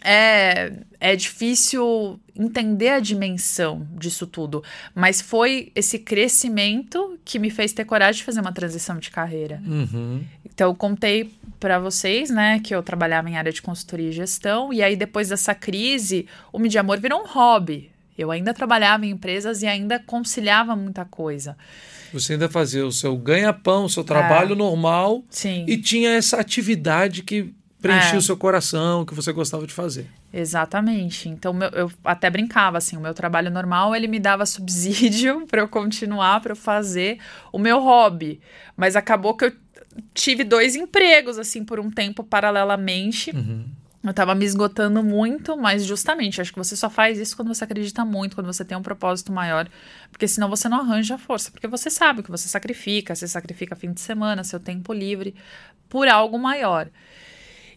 [0.00, 7.72] é, é difícil entender a dimensão disso tudo, mas foi esse crescimento que me fez
[7.72, 9.60] ter coragem de fazer uma transição de carreira.
[9.66, 10.24] Uhum.
[10.44, 14.72] Então, eu contei para vocês, né, que eu trabalhava em área de consultoria e gestão,
[14.72, 17.90] e aí depois dessa crise, o Mídia Amor virou um hobby.
[18.16, 21.56] Eu ainda trabalhava em empresas e ainda conciliava muita coisa.
[22.12, 24.56] Você ainda fazia o seu ganha-pão, o seu trabalho é.
[24.56, 25.64] normal, Sim.
[25.66, 28.18] e tinha essa atividade que preenchia é.
[28.18, 30.06] o seu coração, que você gostava de fazer.
[30.32, 31.28] Exatamente.
[31.28, 35.60] Então meu, eu até brincava assim, o meu trabalho normal ele me dava subsídio para
[35.60, 37.18] eu continuar, para eu fazer
[37.52, 38.40] o meu hobby,
[38.76, 39.52] mas acabou que eu
[40.14, 43.30] tive dois empregos assim por um tempo paralelamente.
[43.34, 43.64] Uhum.
[44.04, 47.62] Eu tava me esgotando muito, mas justamente, acho que você só faz isso quando você
[47.62, 49.68] acredita muito, quando você tem um propósito maior,
[50.10, 53.92] porque senão você não arranja força, porque você sabe que você sacrifica, você sacrifica fim
[53.92, 55.36] de semana, seu tempo livre,
[55.88, 56.88] por algo maior.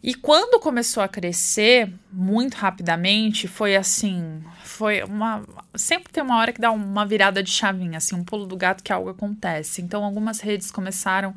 [0.06, 6.54] E quando começou a crescer muito rapidamente, foi assim, foi uma sempre tem uma hora
[6.54, 9.82] que dá uma virada de chavinha, assim, um pulo do gato que algo acontece.
[9.82, 11.34] Então algumas redes começaram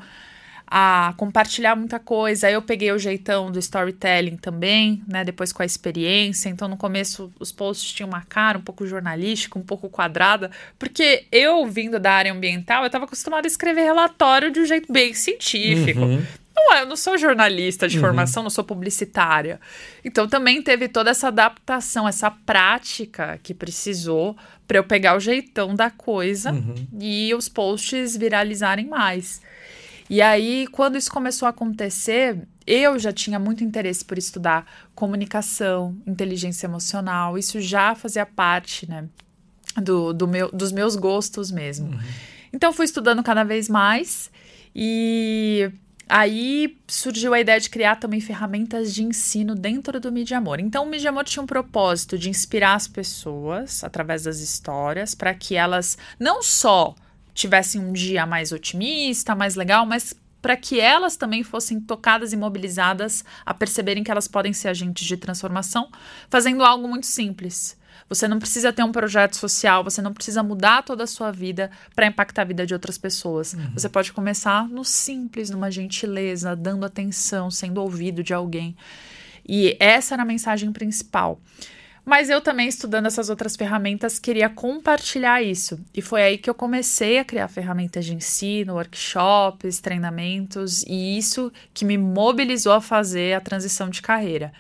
[0.67, 2.47] a compartilhar muita coisa.
[2.47, 5.25] Aí eu peguei o jeitão do storytelling também, né?
[5.25, 6.51] Depois com a experiência.
[6.51, 11.25] Então, no começo, os posts tinham uma cara um pouco jornalística, um pouco quadrada, porque
[11.33, 15.15] eu, vindo da área ambiental, eu estava acostumada a escrever relatório de um jeito bem
[15.15, 16.01] científico.
[16.01, 16.23] Uhum.
[16.59, 18.05] Não, eu não sou jornalista de uhum.
[18.05, 19.61] formação, não sou publicitária.
[20.05, 25.75] Então também teve toda essa adaptação, essa prática que precisou para eu pegar o jeitão
[25.75, 26.75] da coisa uhum.
[27.01, 29.41] e os posts viralizarem mais.
[30.11, 35.97] E aí, quando isso começou a acontecer, eu já tinha muito interesse por estudar comunicação,
[36.07, 37.37] inteligência emocional.
[37.37, 39.07] Isso já fazia parte, né,
[39.77, 41.89] do, do meu, dos meus gostos mesmo.
[41.89, 41.99] Uhum.
[42.55, 44.31] Então, fui estudando cada vez mais
[44.75, 45.71] e
[46.09, 50.59] Aí surgiu a ideia de criar também ferramentas de ensino dentro do Mídia Amor.
[50.59, 55.35] Então, o Mídia Amor tinha um propósito de inspirar as pessoas através das histórias para
[55.35, 56.95] que elas não só
[57.35, 62.37] tivessem um dia mais otimista, mais legal, mas para que elas também fossem tocadas e
[62.37, 65.91] mobilizadas a perceberem que elas podem ser agentes de transformação,
[66.31, 67.77] fazendo algo muito simples.
[68.09, 71.71] Você não precisa ter um projeto social, você não precisa mudar toda a sua vida
[71.95, 73.53] para impactar a vida de outras pessoas.
[73.53, 73.73] Uhum.
[73.75, 78.75] Você pode começar no simples, numa gentileza, dando atenção, sendo ouvido de alguém.
[79.47, 81.41] E essa era a mensagem principal.
[82.09, 85.79] Mas eu também, estudando essas outras ferramentas, queria compartilhar isso.
[85.95, 91.53] E foi aí que eu comecei a criar ferramentas de ensino, workshops, treinamentos, e isso
[91.75, 94.55] que me mobilizou a fazer a transição de carreira.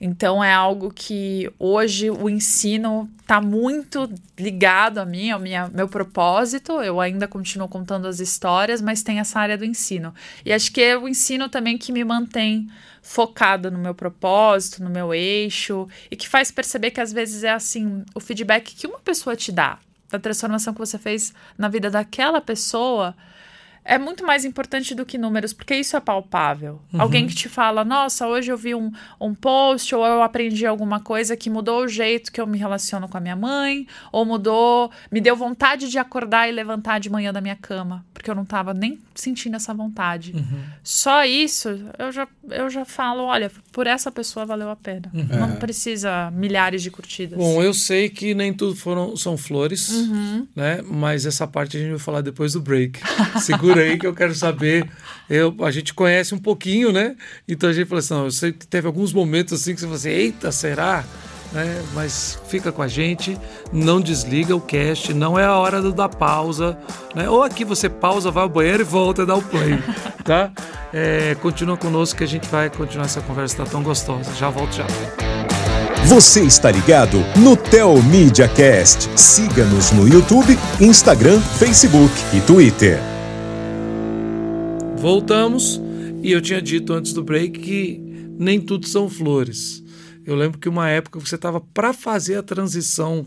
[0.00, 5.86] Então é algo que hoje o ensino está muito ligado a mim, ao minha, meu
[5.86, 6.72] propósito.
[6.80, 10.14] Eu ainda continuo contando as histórias, mas tem essa área do ensino.
[10.42, 12.66] E acho que é o ensino também que me mantém
[13.02, 17.50] focada no meu propósito, no meu eixo, e que faz perceber que às vezes é
[17.50, 21.90] assim, o feedback que uma pessoa te dá, da transformação que você fez na vida
[21.90, 23.14] daquela pessoa,
[23.90, 26.80] é muito mais importante do que números, porque isso é palpável.
[26.92, 27.02] Uhum.
[27.02, 31.00] Alguém que te fala, nossa, hoje eu vi um, um post, ou eu aprendi alguma
[31.00, 34.92] coisa que mudou o jeito que eu me relaciono com a minha mãe, ou mudou,
[35.10, 38.44] me deu vontade de acordar e levantar de manhã da minha cama, porque eu não
[38.44, 40.34] estava nem sentindo essa vontade.
[40.36, 40.62] Uhum.
[40.84, 45.10] Só isso, eu já, eu já falo, olha, por essa pessoa valeu a pena.
[45.12, 45.26] Uhum.
[45.36, 47.36] Não precisa milhares de curtidas.
[47.36, 50.46] Bom, eu sei que nem tudo foram, são flores, uhum.
[50.54, 50.80] né?
[50.82, 53.00] Mas essa parte a gente vai falar depois do break.
[53.40, 54.88] Segura aí que eu quero saber.
[55.28, 57.16] Eu, a gente conhece um pouquinho, né?
[57.48, 59.86] Então a gente falou assim: não, eu sei que teve alguns momentos assim que você
[59.86, 61.04] falou assim: eita, será?
[61.52, 61.82] Né?
[61.94, 63.36] Mas fica com a gente,
[63.72, 66.78] não desliga o cast, não é a hora de dar pausa,
[67.14, 67.28] né?
[67.28, 69.78] Ou aqui você pausa, vai ao banheiro e volta a dar o play,
[70.24, 70.52] tá?
[70.92, 74.32] É, continua conosco que a gente vai continuar essa conversa, tá tão gostosa.
[74.34, 74.86] Já volto já.
[76.06, 79.08] Você está ligado no Tel Media Cast.
[79.14, 83.19] Siga-nos no YouTube, Instagram, Facebook e Twitter.
[85.00, 85.80] Voltamos
[86.22, 87.98] e eu tinha dito antes do break que
[88.38, 89.82] nem tudo são flores.
[90.26, 93.24] Eu lembro que uma época você estava para fazer a transição,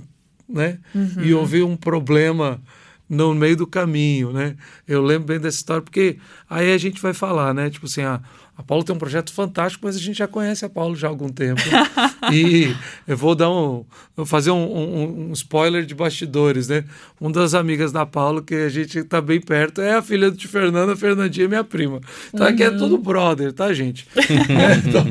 [0.47, 0.77] né?
[0.93, 1.23] Uhum.
[1.23, 2.61] E houve um problema
[3.09, 4.55] no meio do caminho, né?
[4.87, 7.71] Eu lembro bem dessa história porque aí a gente vai falar, né?
[7.71, 8.21] Tipo assim, a,
[8.55, 11.09] a Paulo tem um projeto fantástico, mas a gente já conhece a Paulo já há
[11.09, 11.61] algum tempo.
[12.31, 12.75] e
[13.07, 13.83] eu vou dar um,
[14.15, 16.83] vou fazer um, um, um, spoiler de bastidores, né?
[17.19, 20.47] Uma das amigas da Paulo que a gente está bem perto é a filha de
[20.47, 21.99] Fernanda, a Fernandinha, minha prima.
[22.31, 22.53] Então uhum.
[22.53, 22.77] aqui é uhum.
[22.77, 24.07] tudo brother, tá, gente?
[24.15, 25.03] é, então,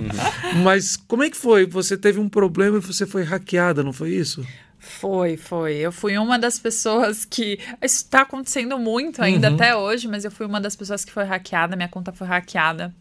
[0.62, 1.66] mas como é que foi?
[1.66, 4.46] Você teve um problema e você foi hackeada, não foi isso?
[4.78, 5.74] Foi, foi.
[5.76, 7.59] Eu fui uma das pessoas que.
[7.83, 9.55] Isso está acontecendo muito ainda uhum.
[9.55, 12.94] até hoje, mas eu fui uma das pessoas que foi hackeada, minha conta foi hackeada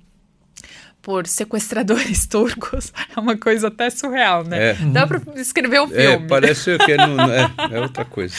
[1.02, 4.72] por sequestradores turcos é uma coisa até surreal, né?
[4.72, 4.74] É.
[4.74, 6.26] Dá pra escrever um é, filme.
[6.26, 8.36] É, parece que é, no, é, é outra coisa.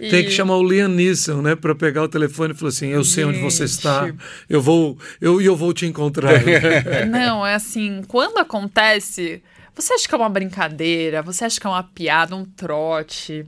[0.00, 0.10] E...
[0.10, 3.04] Tem que chamar o Liam Neeson, né, para pegar o telefone e falar assim: eu
[3.04, 3.36] sei Gente.
[3.36, 4.12] onde você está,
[4.48, 6.32] eu vou, eu, eu vou te encontrar.
[7.08, 9.42] Não, é assim, quando acontece,
[9.74, 13.46] você acha que é uma brincadeira, você acha que é uma piada, um trote,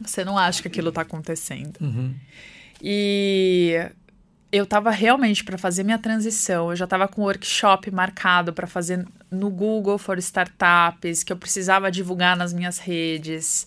[0.00, 1.76] você não acha que aquilo está acontecendo.
[1.80, 2.14] Uhum.
[2.82, 3.78] E
[4.54, 8.68] eu estava realmente para fazer minha transição, eu já estava com o workshop marcado para
[8.68, 13.66] fazer no Google for Startups, que eu precisava divulgar nas minhas redes.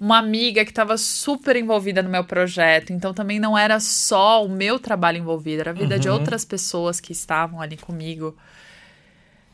[0.00, 4.48] Uma amiga que estava super envolvida no meu projeto, então também não era só o
[4.48, 6.00] meu trabalho envolvido, era a vida uhum.
[6.00, 8.34] de outras pessoas que estavam ali comigo.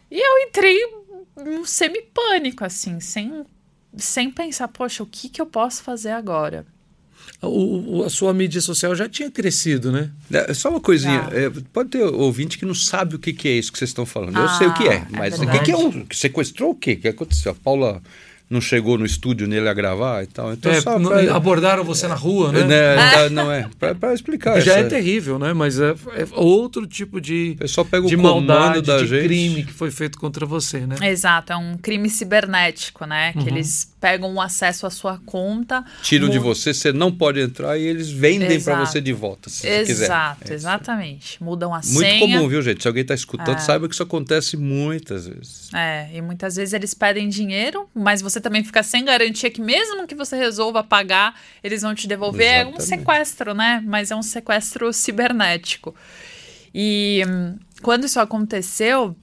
[0.09, 0.79] E eu entrei
[1.37, 3.45] num semi-pânico, assim, sem,
[3.97, 6.65] sem pensar, poxa, o que, que eu posso fazer agora?
[7.43, 10.11] O, a sua mídia social já tinha crescido, né?
[10.31, 11.29] É, só uma coisinha.
[11.33, 14.05] É, pode ter ouvinte que não sabe o que, que é isso que vocês estão
[14.05, 14.37] falando.
[14.37, 16.07] Ah, Eu sei o que é, é mas é o que, que é um.
[16.13, 16.93] Sequestrou o quê?
[16.93, 17.53] O que aconteceu?
[17.53, 18.03] A Paula
[18.51, 20.53] não chegou no estúdio nele a gravar e tal.
[20.53, 21.37] Então, é, pra...
[21.37, 22.65] Abordaram você na rua, né?
[22.65, 23.71] né não é.
[23.79, 24.61] Para explicar.
[24.61, 25.53] Já é terrível, né?
[25.53, 29.25] Mas é, é outro tipo de, o pega de o maldade, da de gente.
[29.25, 30.97] crime que foi feito contra você, né?
[31.01, 33.33] Exato, é um crime cibernético, né?
[33.37, 33.45] Uhum.
[33.45, 35.85] Que eles pegam o acesso à sua conta.
[36.03, 39.67] Tiram de você, você não pode entrar e eles vendem para você de volta, se
[39.67, 40.05] Exato, quiser.
[40.05, 41.43] Exato, exatamente.
[41.43, 42.19] Mudam a muito senha.
[42.19, 42.83] Muito comum, viu, gente?
[42.83, 43.59] Se alguém está escutando, é.
[43.59, 45.69] saiba que isso acontece muitas vezes.
[45.73, 50.07] É, e muitas vezes eles pedem dinheiro, mas você também fica sem garantia que mesmo
[50.07, 52.47] que você resolva pagar, eles vão te devolver.
[52.47, 52.75] Exatamente.
[52.75, 53.83] É um sequestro, né?
[53.87, 55.95] Mas é um sequestro cibernético.
[56.75, 59.17] E hum, quando isso aconteceu,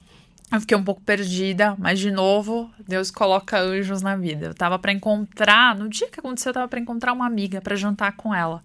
[0.50, 4.46] eu fiquei um pouco perdida, mas de novo, Deus coloca anjos na vida.
[4.46, 7.76] Eu tava para encontrar, no dia que aconteceu, eu tava para encontrar uma amiga para
[7.76, 8.64] jantar com ela.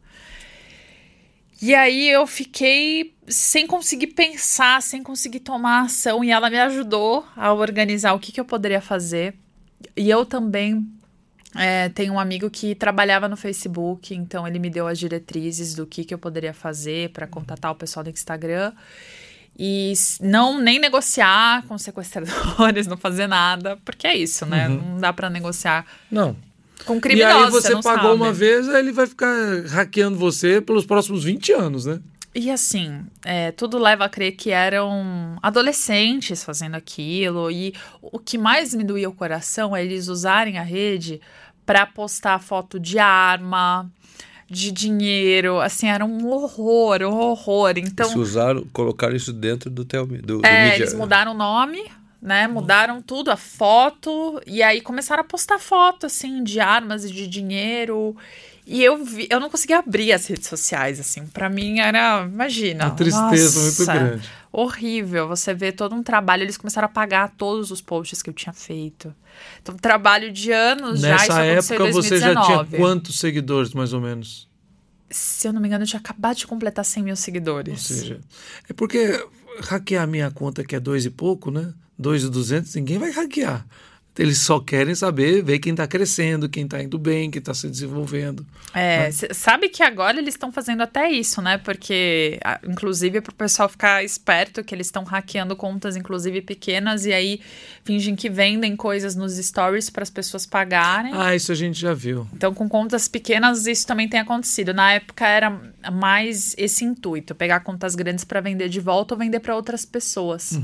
[1.62, 7.26] E aí eu fiquei sem conseguir pensar, sem conseguir tomar ação, e ela me ajudou
[7.36, 9.36] a organizar o que, que eu poderia fazer.
[9.96, 10.86] E eu também
[11.56, 15.86] É, tem um amigo que trabalhava no Facebook, então ele me deu as diretrizes do
[15.86, 18.72] que, que eu poderia fazer para contatar o pessoal do Instagram.
[19.58, 24.68] E não nem negociar com sequestradores, não fazer nada, porque é isso, né?
[24.68, 24.94] Uhum.
[24.94, 26.36] Não dá para negociar Não.
[26.86, 27.44] com E criminosos.
[27.46, 28.16] aí você não pagou sabe.
[28.24, 29.32] uma vez, aí ele vai ficar
[29.68, 32.00] hackeando você pelos próximos 20 anos, né?
[32.36, 37.52] E assim, é, tudo leva a crer que eram adolescentes fazendo aquilo.
[37.52, 41.22] E o que mais me doía o coração é eles usarem a rede
[41.64, 43.88] para postar foto de arma,
[44.50, 45.60] de dinheiro.
[45.62, 47.74] Assim, era um horror, um horror.
[47.78, 50.84] Então, Se usaram, colocaram isso dentro do, teu, do, do é, mídia.
[50.84, 51.84] eles mudaram o nome,
[52.20, 52.48] né?
[52.48, 54.42] Mudaram tudo, a foto.
[54.48, 58.16] E aí começaram a postar foto, assim, de armas e de dinheiro.
[58.66, 61.26] E eu vi, eu não conseguia abrir as redes sociais, assim.
[61.28, 62.86] Pra mim era, imagina.
[62.86, 64.30] Uma tristeza nossa, muito grande.
[64.52, 65.28] Horrível.
[65.28, 66.44] Você vê todo um trabalho.
[66.44, 69.14] Eles começaram a pagar todos os posts que eu tinha feito.
[69.62, 71.16] Então, trabalho de anos já.
[71.16, 72.78] Isso Nessa época você já tinha 2019.
[72.78, 74.48] quantos seguidores, mais ou menos?
[75.10, 77.82] Se eu não me engano, eu tinha acabado de completar 100 mil Ou seguidores.
[77.82, 78.20] seja,
[78.70, 79.24] é porque
[79.62, 81.74] hackear a minha conta, que é dois e pouco, né?
[81.98, 83.66] Dois e duzentos, ninguém vai hackear.
[84.18, 87.68] Eles só querem saber, ver quem está crescendo, quem está indo bem, quem está se
[87.68, 88.46] desenvolvendo.
[88.72, 91.58] É, cê sabe que agora eles estão fazendo até isso, né?
[91.58, 97.14] Porque, inclusive, para o pessoal ficar esperto, que eles estão hackeando contas, inclusive pequenas, e
[97.14, 97.42] aí
[97.84, 101.12] fingem que vendem coisas nos stories para as pessoas pagarem.
[101.16, 102.28] Ah, isso a gente já viu.
[102.34, 104.76] Então, com contas pequenas, isso também tem acontecido.
[104.76, 105.60] Na época era
[105.92, 110.60] mais esse intuito: pegar contas grandes para vender de volta ou vender para outras pessoas.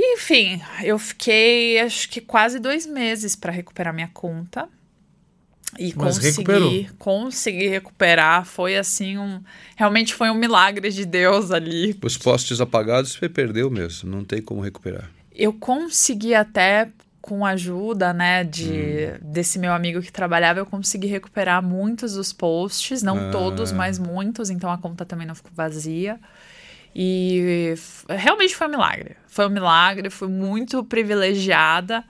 [0.00, 4.68] E, enfim, eu fiquei acho que quase dois meses para recuperar minha conta.
[5.78, 6.86] E Mas consegui, recuperou.
[6.98, 8.44] consegui recuperar.
[8.44, 9.42] Foi assim um.
[9.76, 11.98] Realmente foi um milagre de Deus ali.
[12.02, 15.10] Os postes apagados você perdeu mesmo, não tem como recuperar.
[15.34, 16.88] Eu consegui até
[17.20, 22.32] com a ajuda, né, de desse meu amigo que trabalhava, eu consegui recuperar muitos dos
[22.32, 23.30] posts, não Ah.
[23.30, 26.18] todos, mas muitos, então a conta também não ficou vazia.
[26.94, 27.74] E
[28.08, 29.16] realmente foi um milagre.
[29.26, 32.04] Foi um milagre, fui muito privilegiada.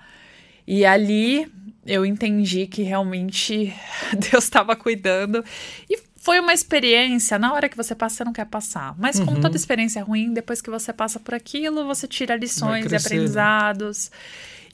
[0.66, 1.50] E ali
[1.86, 3.74] eu entendi que realmente
[4.30, 5.44] Deus estava cuidando.
[5.88, 8.94] E foi uma experiência, na hora que você passa, você não quer passar.
[8.98, 12.96] Mas como toda experiência ruim, depois que você passa por aquilo, você tira lições e
[12.96, 14.10] aprendizados.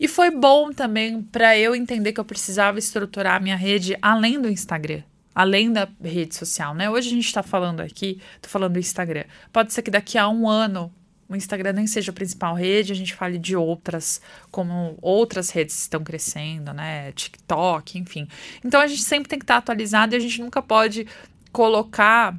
[0.01, 4.40] E foi bom também para eu entender que eu precisava estruturar a minha rede além
[4.40, 5.03] do Instagram.
[5.35, 6.88] Além da rede social, né?
[6.88, 9.25] Hoje a gente está falando aqui, tô falando do Instagram.
[9.53, 10.92] Pode ser que daqui a um ano
[11.29, 14.20] o Instagram nem seja a principal rede, a gente fale de outras,
[14.51, 17.12] como outras redes estão crescendo, né?
[17.12, 18.29] TikTok, enfim.
[18.64, 21.07] Então a gente sempre tem que estar atualizado e a gente nunca pode
[21.51, 22.37] colocar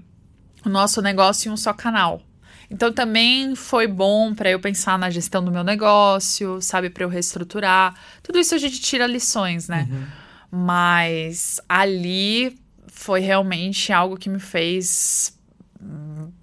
[0.63, 2.21] o nosso negócio em um só canal.
[2.69, 7.09] Então também foi bom para eu pensar na gestão do meu negócio, sabe, para eu
[7.09, 7.95] reestruturar.
[8.23, 9.87] Tudo isso a gente tira lições, né?
[10.51, 12.57] Mas ali
[12.95, 15.37] foi realmente algo que me fez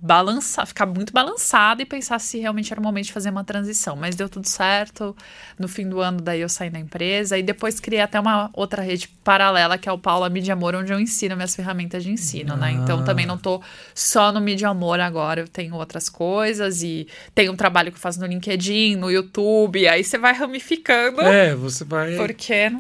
[0.03, 3.95] balançar, ficar muito balançada e pensar se realmente era o momento de fazer uma transição.
[3.95, 5.17] Mas deu tudo certo.
[5.57, 8.83] No fim do ano, daí eu saí da empresa e depois criei até uma outra
[8.83, 12.57] rede paralela, que é o Paula Mídia Amor, onde eu ensino minhas ferramentas de ensino,
[12.57, 12.73] né?
[12.73, 13.63] Então também não tô
[13.95, 18.01] só no Mídia Amor agora, eu tenho outras coisas e tenho um trabalho que eu
[18.03, 21.21] faço no LinkedIn, no YouTube, aí você vai ramificando.
[21.21, 22.17] É, você vai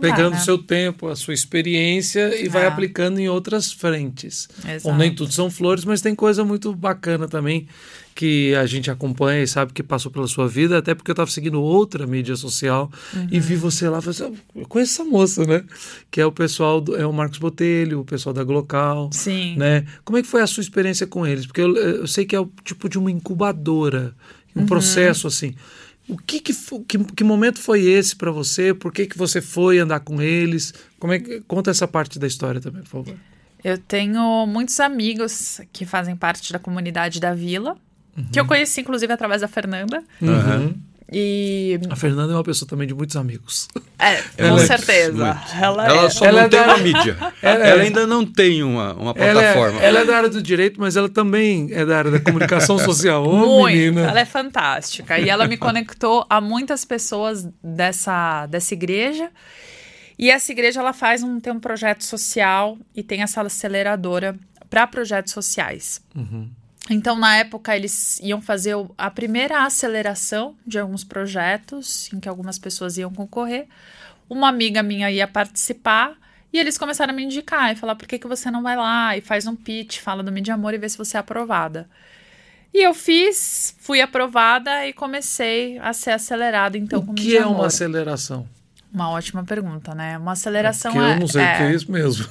[0.01, 0.39] pegando né?
[0.39, 2.67] o seu tempo, a sua experiência e vai É.
[2.67, 4.49] aplicando em outras frentes.
[4.69, 4.89] Exato.
[4.89, 7.67] Ou nem tudo são flores, mas tem coisa muito bacana também
[8.15, 11.31] que a gente acompanha e sabe que passou pela sua vida, até porque eu estava
[11.31, 12.91] seguindo outra mídia social
[13.31, 15.65] e vi você lá, falei assim, "Ah, eu conheço essa moça, né?
[16.11, 19.57] Que é o pessoal, do, é o Marcos Botelho, o pessoal da Glocal, Sim.
[19.57, 19.87] né?
[20.05, 21.47] Como é que foi a sua experiência com eles?
[21.47, 24.15] Porque eu, eu sei que é o tipo de uma incubadora,
[24.55, 25.55] um processo assim.
[26.09, 26.53] O que, que,
[26.87, 28.75] que, que momento foi esse para você?
[28.75, 30.75] Por que, que você foi andar com eles?
[30.99, 33.17] Como é que conta essa parte da história também, por favor?
[33.65, 37.77] Eu tenho muitos amigos que fazem parte da comunidade da Vila,
[38.33, 40.03] que eu conheci inclusive através da Fernanda.
[40.21, 40.75] Uhum.
[41.15, 43.69] E A Fernanda é uma pessoa também de muitos amigos.
[43.99, 45.13] é, com Ela é- certeza.
[45.13, 45.57] Muito.
[45.63, 46.11] Ela, Ela é.
[46.11, 47.17] só Ela não é tem da- uma mídia.
[47.21, 47.33] Ela
[47.67, 49.83] Ela, é- ainda não tem uma, uma Ela plataforma.
[49.83, 52.79] é, ela é da área do direito, mas ela também é da área da comunicação
[52.81, 53.27] social.
[53.27, 53.75] Ô, Muito.
[53.77, 54.09] menina.
[54.09, 55.19] Ela é fantástica.
[55.19, 59.29] E ela me conectou a muitas pessoas dessa, dessa igreja.
[60.23, 64.39] E essa igreja ela faz um, tem um projeto social e tem essa aceleradora
[64.71, 66.01] para projetos sociais.
[66.89, 72.57] Então, na época, eles iam fazer a primeira aceleração de alguns projetos em que algumas
[72.57, 73.67] pessoas iam concorrer.
[74.31, 76.17] Uma amiga minha ia participar
[76.53, 79.17] e eles começaram a me indicar e falar: por que, que você não vai lá
[79.17, 81.91] e faz um pitch, fala do Mídia Amor e vê se você é aprovada.
[82.73, 87.37] E eu fiz, fui aprovada e comecei a ser acelerada então com O o que
[87.37, 88.47] é uma aceleração?
[88.93, 90.19] Uma ótima pergunta, né?
[90.19, 91.15] Uma aceleração que é.
[91.15, 92.27] eu não sei o que é isso mesmo.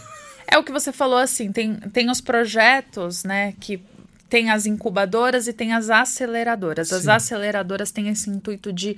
[0.47, 3.82] É o que você falou assim, tem, tem os projetos, né, que
[4.30, 6.91] tem as incubadoras e tem as aceleradoras.
[6.91, 7.09] As Sim.
[7.09, 8.97] aceleradoras têm esse intuito de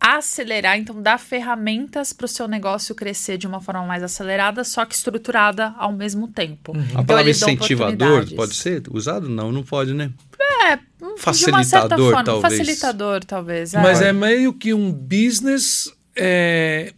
[0.00, 4.86] acelerar, então dar ferramentas para o seu negócio crescer de uma forma mais acelerada, só
[4.86, 6.72] que estruturada ao mesmo tempo.
[6.72, 6.80] Uhum.
[6.80, 9.28] A Então, palavra eles dão incentivador pode ser usado?
[9.28, 10.10] Não, não pode, né?
[10.62, 12.58] É, de uma certa Facilitador, forma, talvez.
[12.58, 13.74] Facilitador, talvez.
[13.74, 15.92] Mas é meio que um business
[16.22, 16.92] é,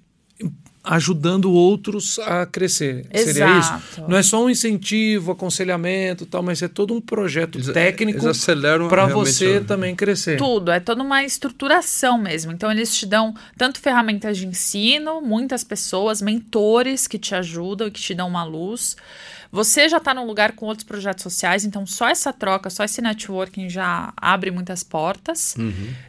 [0.85, 3.07] ajudando outros a crescer.
[3.15, 3.73] Seria isso?
[3.73, 4.05] Exato.
[4.09, 8.25] Não é só um incentivo, aconselhamento e tal, mas é todo um projeto Eles- técnico
[8.89, 10.37] para você também crescer.
[10.39, 12.51] Tudo, é toda uma estruturação mesmo.
[12.51, 17.91] Então, eles te dão tanto ferramentas de ensino, muitas pessoas, mentores que te ajudam e
[17.93, 18.97] que te dão uma luz.
[19.55, 23.03] Você já está num lugar com outros projetos sociais, então só essa troca, só esse
[23.03, 25.55] networking já abre muitas portas.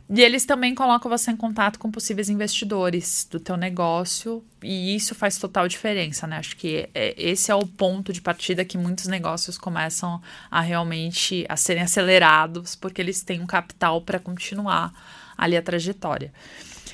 [0.09, 5.13] E eles também colocam você em contato com possíveis investidores do teu negócio e isso
[5.13, 6.37] faz total diferença, né?
[6.37, 11.45] Acho que é- esse é o ponto de partida que muitos negócios começam a realmente
[11.49, 14.93] a serem acelerados porque eles têm um capital para continuar
[15.37, 16.31] ali a trajetória.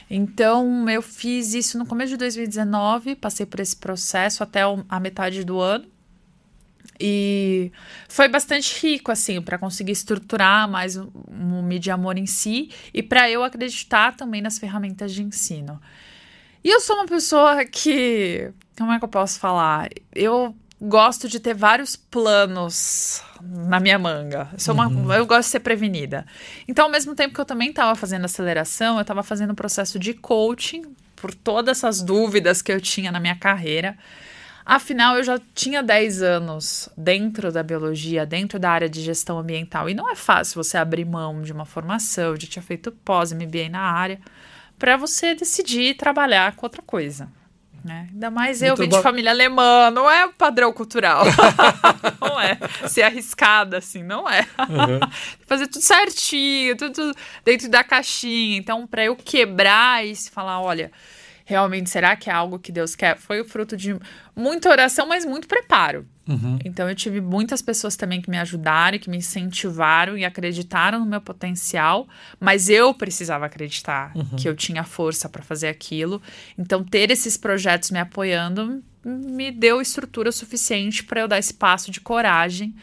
[0.09, 5.43] Então, eu fiz isso no começo de 2019, passei por esse processo até a metade
[5.43, 5.85] do ano.
[6.99, 7.71] E
[8.09, 13.01] foi bastante rico, assim, para conseguir estruturar mais o, o Mídia Amor em si e
[13.01, 15.79] para eu acreditar também nas ferramentas de ensino.
[16.63, 18.51] E eu sou uma pessoa que.
[18.77, 19.89] Como é que eu posso falar?
[20.13, 24.49] Eu gosto de ter vários planos na minha manga.
[24.53, 26.25] Eu, sou uma, eu gosto de ser prevenida.
[26.67, 29.97] Então, ao mesmo tempo que eu também estava fazendo aceleração, eu estava fazendo um processo
[29.97, 30.83] de coaching
[31.15, 33.97] por todas essas dúvidas que eu tinha na minha carreira.
[34.69, 39.89] Afinal, eu já tinha 10 anos dentro da biologia, dentro da área de gestão ambiental.
[39.89, 43.81] E não é fácil você abrir mão de uma formação, já tinha feito pós-MBA na
[43.81, 44.19] área,
[44.77, 47.27] para você decidir trabalhar com outra coisa.
[47.83, 48.09] Né?
[48.11, 51.23] Ainda mais eu Muito vim de família alemã, não é padrão cultural.
[52.21, 52.59] não é.
[52.87, 54.45] Ser arriscada, assim, não é.
[55.47, 58.59] Fazer tudo certinho, tudo dentro da caixinha.
[58.59, 60.91] Então, para eu quebrar e se falar, olha,
[61.49, 63.17] realmente será que é algo que Deus quer?
[63.17, 63.97] Foi o fruto de
[64.35, 66.05] muita oração, mas muito preparo.
[66.63, 71.07] Então eu tive muitas pessoas também que me ajudaram, que me incentivaram e acreditaram no
[71.07, 72.07] meu potencial,
[72.39, 76.21] mas eu precisava acreditar que eu tinha força para fazer aquilo.
[76.55, 81.89] Então ter esses projetos me apoiando me deu estrutura suficiente para eu dar esse passo
[81.89, 82.75] de coragem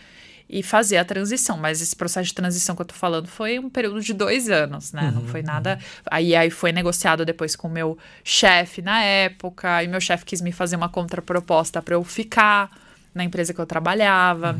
[0.49, 1.57] e fazer a transição.
[1.57, 4.93] Mas esse processo de transição que eu tô falando foi um período de dois anos,
[4.93, 5.11] né?
[5.13, 5.79] Não foi nada.
[6.11, 10.41] Aí, aí foi negociado depois com o meu chefe na época, e meu chefe quis
[10.41, 12.71] me fazer uma contraproposta para eu ficar
[13.15, 14.59] na empresa que eu trabalhava.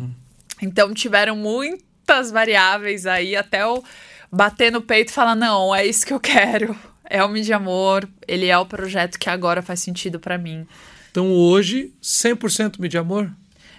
[0.61, 3.85] Então tiveram muitas variáveis aí até eu
[4.33, 6.77] bater no peito e falar: não, é isso que eu quero.
[7.09, 10.67] É o Mídia Amor, ele é o projeto que agora faz sentido para mim.
[11.11, 13.31] Então hoje, 100% Mídia Amor?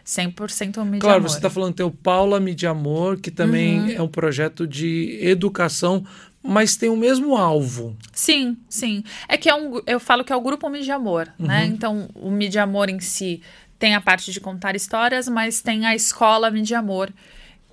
[0.08, 1.30] 100% o Mídia Claro, Amor.
[1.30, 6.06] você está falando tem o Paula Mídia Amor, que também é um projeto de educação,
[6.42, 7.94] mas tem o mesmo alvo.
[8.14, 9.04] Sim, sim.
[9.28, 11.66] É que é um, eu falo que é o grupo Mídia Amor, né?
[11.66, 13.42] Então, o Mídia Amor em si
[13.78, 17.12] tem a parte de contar histórias, mas tem a escola Mídia Amor,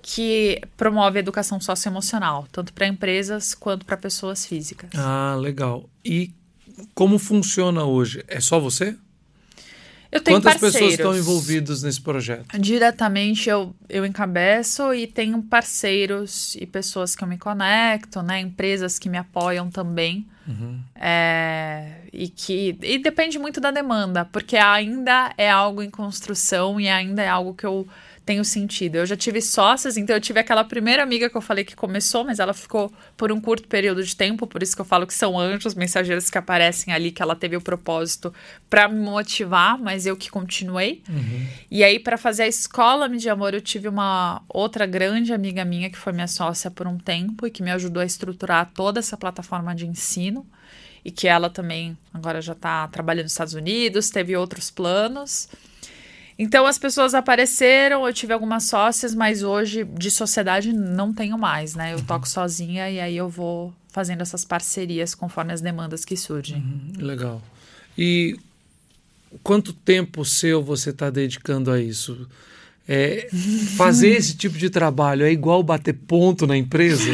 [0.01, 4.89] que promove a educação socioemocional, tanto para empresas quanto para pessoas físicas.
[4.93, 5.89] Ah, legal.
[6.03, 6.33] E
[6.93, 8.25] como funciona hoje?
[8.27, 8.97] É só você?
[10.15, 10.73] Eu tenho Quantas parceiros.
[10.73, 12.57] pessoas estão envolvidas nesse projeto?
[12.57, 18.39] Diretamente eu, eu encabeço e tenho parceiros e pessoas que eu me conecto, né?
[18.39, 20.25] Empresas que me apoiam também.
[20.95, 26.87] É, e que e depende muito da demanda, porque ainda é algo em construção e
[26.87, 27.85] ainda é algo que eu
[28.25, 28.95] tenho sentido.
[28.95, 32.23] Eu já tive sócias, então eu tive aquela primeira amiga que eu falei que começou,
[32.23, 35.13] mas ela ficou por um curto período de tempo, por isso que eu falo que
[35.13, 38.33] são anjos, mensageiros que aparecem ali, que ela teve o propósito
[38.69, 41.03] para me motivar, mas eu que continuei.
[41.69, 45.89] E aí, para fazer a escola de amor, eu tive uma outra grande amiga minha
[45.89, 49.15] que foi minha sócia por um tempo e que me ajudou a estruturar toda essa
[49.15, 50.45] plataforma de ensino.
[51.03, 55.47] E que ela também agora já está trabalhando nos Estados Unidos, teve outros planos.
[56.37, 61.75] Então as pessoas apareceram, eu tive algumas sócias, mas hoje de sociedade não tenho mais,
[61.75, 61.93] né?
[61.93, 66.61] Eu toco sozinha e aí eu vou fazendo essas parcerias conforme as demandas que surgem.
[66.97, 67.41] Legal.
[67.97, 68.37] E
[69.41, 72.27] quanto tempo seu você está dedicando a isso?
[72.87, 73.29] É,
[73.77, 77.09] fazer esse tipo de trabalho é igual bater ponto na empresa?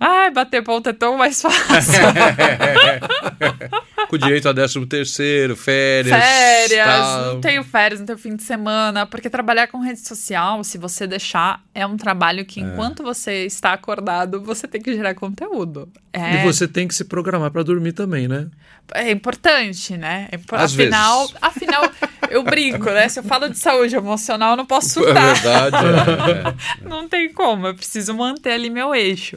[0.00, 2.00] Ai, bater ponto é tão mais fácil.
[4.06, 6.16] com direito a décimo terceiro, férias.
[6.16, 7.34] Férias, tal.
[7.34, 11.06] não tenho férias, não tenho fim de semana, porque trabalhar com rede social, se você
[11.06, 15.88] deixar, é um trabalho que enquanto você está acordado, você tem que gerar conteúdo.
[16.12, 18.48] É, E você tem que se programar para dormir também, né?
[18.94, 20.28] é importante, né?
[20.32, 21.36] É Às afinal, vezes.
[21.42, 21.82] afinal,
[22.30, 23.06] eu brinco, né?
[23.06, 25.34] Se eu falo de saúde emocional, eu não posso É surtar.
[25.34, 25.76] verdade.
[25.76, 26.54] é, é.
[26.88, 29.36] Não tem como, eu preciso manter ali meu eixo.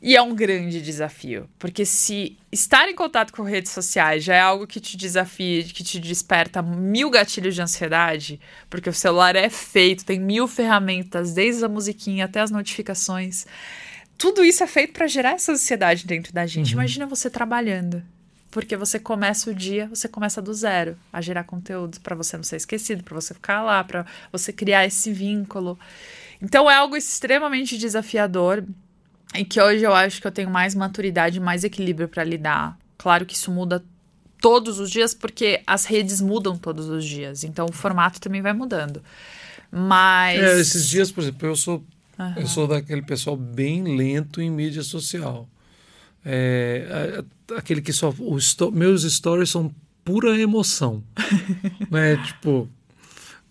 [0.00, 4.40] E é um grande desafio, porque se estar em contato com redes sociais já é
[4.40, 8.40] algo que te desafia, que te desperta mil gatilhos de ansiedade,
[8.70, 13.44] porque o celular é feito, tem mil ferramentas, desde a musiquinha até as notificações.
[14.16, 16.72] Tudo isso é feito para gerar essa ansiedade dentro da gente.
[16.72, 18.02] Imagina você trabalhando.
[18.50, 22.42] Porque você começa o dia, você começa do zero a gerar conteúdo para você não
[22.42, 25.78] ser esquecido, para você ficar lá, para você criar esse vínculo.
[26.40, 28.64] Então é algo extremamente desafiador
[29.34, 32.78] e que hoje eu acho que eu tenho mais maturidade, mais equilíbrio para lidar.
[32.96, 33.84] Claro que isso muda
[34.40, 38.52] todos os dias porque as redes mudam todos os dias, então o formato também vai
[38.52, 39.02] mudando.
[39.70, 41.84] Mas É, esses dias, por exemplo, eu sou,
[42.36, 45.48] eu sou daquele pessoal bem lento em mídia social.
[46.24, 47.22] É,
[47.56, 48.12] aquele que só.
[48.18, 49.72] O sto- meus stories são
[50.04, 51.02] pura emoção.
[51.90, 52.16] né?
[52.24, 52.68] Tipo,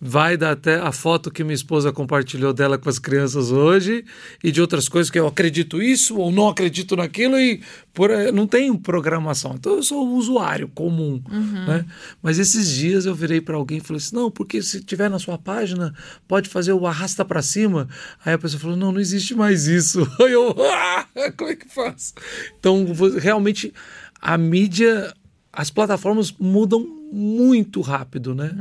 [0.00, 4.04] vai dar até a foto que minha esposa compartilhou dela com as crianças hoje
[4.42, 7.60] e de outras coisas que eu acredito isso ou não acredito naquilo e
[7.92, 9.54] por, eh, não tem programação.
[9.56, 11.20] Então eu sou um usuário comum,
[11.66, 11.84] né?
[12.22, 15.18] Mas esses dias eu virei para alguém e falei assim: "Não, porque se tiver na
[15.18, 15.92] sua página,
[16.28, 17.88] pode fazer o arrasta para cima".
[18.24, 20.08] Aí a pessoa falou: "Não, não existe mais isso".
[20.22, 22.14] Aí eu, ah, como é que faço?
[22.58, 22.86] Então,
[23.18, 23.72] realmente
[24.20, 25.12] a mídia
[25.58, 28.52] as plataformas mudam muito rápido, né?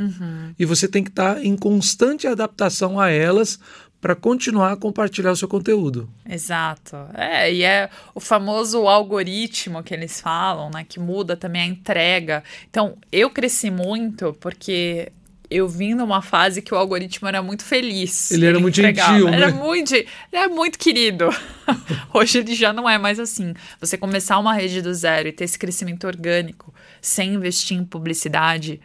[0.57, 3.59] E você tem que estar em constante adaptação a elas
[4.01, 6.09] para continuar a compartilhar o seu conteúdo.
[6.27, 6.95] Exato.
[7.13, 10.83] É, e é o famoso algoritmo que eles falam, né?
[10.89, 12.43] Que muda também a entrega.
[12.67, 15.11] Então, eu cresci muito porque
[15.49, 18.31] eu vim numa fase que o algoritmo era muito feliz.
[18.31, 19.13] Ele era muito entregava.
[19.13, 19.53] gentil, Era né?
[19.53, 21.29] muito, ele era muito querido.
[22.13, 23.53] Hoje ele já não é mais assim.
[23.79, 28.79] Você começar uma rede do zero e ter esse crescimento orgânico sem investir em publicidade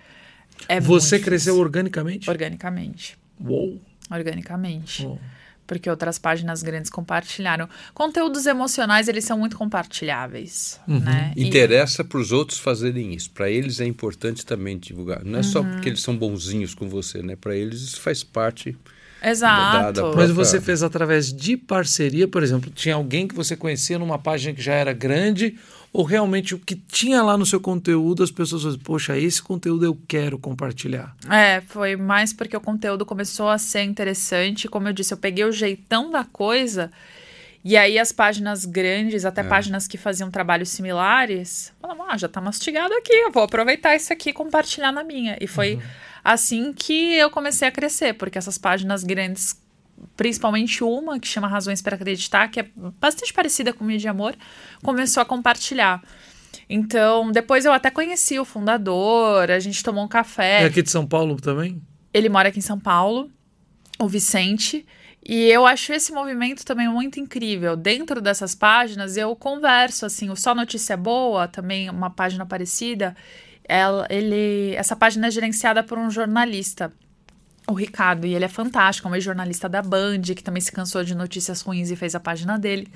[0.68, 1.60] é você cresceu difícil.
[1.60, 2.30] organicamente?
[2.30, 3.18] organicamente.
[3.40, 3.80] Uou!
[4.10, 5.18] Organicamente Uou.
[5.66, 7.68] Porque outras páginas grandes compartilharam.
[7.94, 11.00] Conteúdos emocionais, eles são muito compartilháveis, Uhum.
[11.00, 11.32] né?
[11.36, 13.30] E- Interessa para os outros fazerem isso.
[13.30, 15.24] Para eles é importante também divulgar.
[15.24, 15.70] Não é só Uhum.
[15.72, 17.36] porque eles são bonzinhos com você, né?
[17.36, 18.76] Para eles isso faz parte.
[19.24, 19.72] Exato.
[19.72, 23.54] da- da Mas própria- você fez através de parceria, por exemplo, tinha alguém que você
[23.54, 25.56] conhecia numa página que já era grande,
[25.92, 29.84] ou realmente o que tinha lá no seu conteúdo, as pessoas falam, poxa, esse conteúdo
[29.84, 31.14] eu quero compartilhar.
[31.30, 34.68] É, foi mais porque o conteúdo começou a ser interessante.
[34.68, 36.90] Como eu disse, eu peguei o jeitão da coisa.
[37.64, 39.28] E aí as páginas grandes, É.
[39.28, 43.94] até páginas que faziam trabalhos similares, falavam, ah, já tá mastigado aqui, eu vou aproveitar
[43.94, 45.36] isso aqui e compartilhar na minha.
[45.40, 45.80] E foi Uhum.
[46.24, 49.54] assim que eu comecei a crescer, porque essas páginas grandes,
[50.16, 52.66] principalmente uma que chama Razões para Acreditar, que é
[53.00, 54.34] bastante parecida com Mídia Amor,
[54.82, 56.02] começou a compartilhar.
[56.68, 60.62] Então, depois eu até conheci o fundador, a gente tomou um café.
[60.62, 61.82] É aqui de São Paulo também?
[62.12, 63.30] Ele mora aqui em São Paulo,
[63.98, 64.86] o Vicente.
[65.24, 67.76] E eu acho esse movimento também muito incrível.
[67.76, 73.16] Dentro dessas páginas, eu converso, assim, o Só Notícia Boa, também uma página parecida.
[73.64, 76.92] Ela, ele, essa página é gerenciada por um jornalista,
[77.72, 81.02] o Ricardo, e ele é fantástico, é um ex-jornalista da Band, que também se cansou
[81.02, 82.86] de notícias ruins e fez a página dele.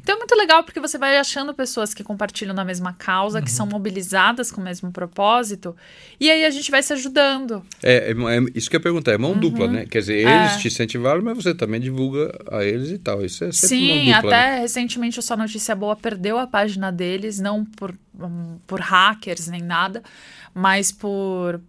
[0.00, 3.50] Então é muito legal porque você vai achando pessoas que compartilham da mesma causa, que
[3.50, 5.76] são mobilizadas com o mesmo propósito,
[6.20, 7.62] e aí a gente vai se ajudando.
[7.82, 9.86] É, é, é isso que eu perguntar, é mão dupla, né?
[9.86, 10.58] Quer dizer, eles É.
[10.58, 13.24] te incentivaram, mas você também divulga a eles e tal.
[13.24, 14.30] Isso é sempre Sim, mão dupla.
[14.36, 14.60] até né?
[14.60, 19.62] recentemente o Só Notícia Boa perdeu a página deles, não por, hum, por hackers nem
[19.62, 20.02] nada,
[20.54, 21.60] mas por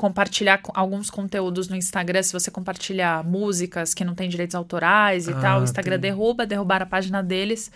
[0.00, 2.22] compartilhar co- alguns conteúdos no Instagram.
[2.22, 6.10] Se você compartilha músicas que não têm direitos autorais e Ah, tal, o Instagram tem.
[6.10, 7.70] derruba, derrubar a página deles.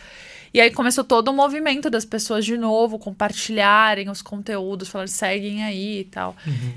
[0.54, 5.64] E aí começou todo o movimento das pessoas de novo compartilharem os conteúdos, falando seguem
[5.64, 6.34] aí e tal.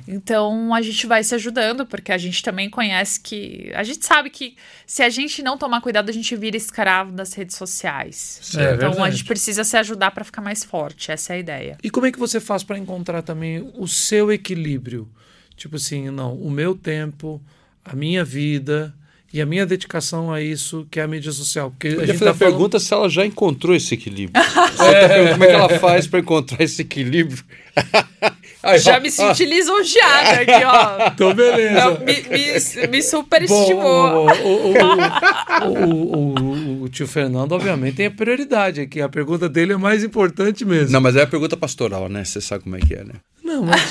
[0.08, 3.72] Então a gente vai se ajudando, porque a gente também conhece que.
[3.76, 7.34] A gente sabe que se a gente não tomar cuidado, a gente vira escravo das
[7.34, 8.42] redes sociais.
[8.58, 9.12] É então a verdade.
[9.18, 11.12] gente precisa se ajudar para ficar mais forte.
[11.12, 11.78] Essa é a ideia.
[11.84, 15.08] E como é que você faz para encontrar também o seu equilíbrio?
[15.58, 17.42] Tipo assim, não, o meu tempo,
[17.84, 18.94] a minha vida
[19.34, 21.72] e a minha dedicação a isso que é a mídia social.
[21.72, 22.54] Porque a Podia gente fazer tá a falando...
[22.54, 24.32] pergunta se ela já encontrou esse equilíbrio.
[24.78, 27.44] Perguntando como é que ela faz para encontrar esse equilíbrio?
[28.64, 31.08] Aí, Já ó, me ó, senti lisonjeada aqui, ó.
[31.14, 31.74] Então, beleza.
[31.74, 34.26] Não, me, me, me superestimou.
[34.26, 34.78] o, o, o,
[35.64, 39.00] o, o, o, o tio Fernando, obviamente, tem a prioridade aqui.
[39.00, 40.92] A pergunta dele é mais importante mesmo.
[40.92, 42.24] Não, mas é a pergunta pastoral, né?
[42.26, 43.14] Você sabe como é que é, né?
[43.48, 43.90] Não, mas...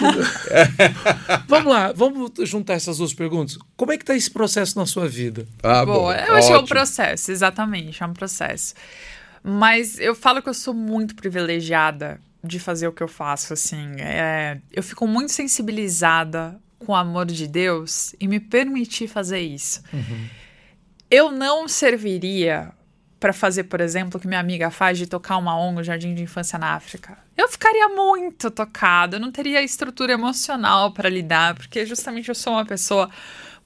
[1.48, 3.56] vamos lá, vamos juntar essas duas perguntas.
[3.74, 5.48] Como é que está esse processo na sua vida?
[5.62, 8.74] Ah, bom, eu acho que é um processo, exatamente, é um processo.
[9.42, 13.94] Mas eu falo que eu sou muito privilegiada de fazer o que eu faço, assim.
[13.98, 19.82] É, eu fico muito sensibilizada com o amor de Deus e me permitir fazer isso.
[19.90, 20.26] Uhum.
[21.10, 22.72] Eu não serviria
[23.18, 26.22] para fazer, por exemplo, o que minha amiga faz de tocar uma ONG, Jardim de
[26.22, 27.16] Infância na África.
[27.36, 32.54] Eu ficaria muito tocada, eu não teria estrutura emocional para lidar, porque justamente eu sou
[32.54, 33.10] uma pessoa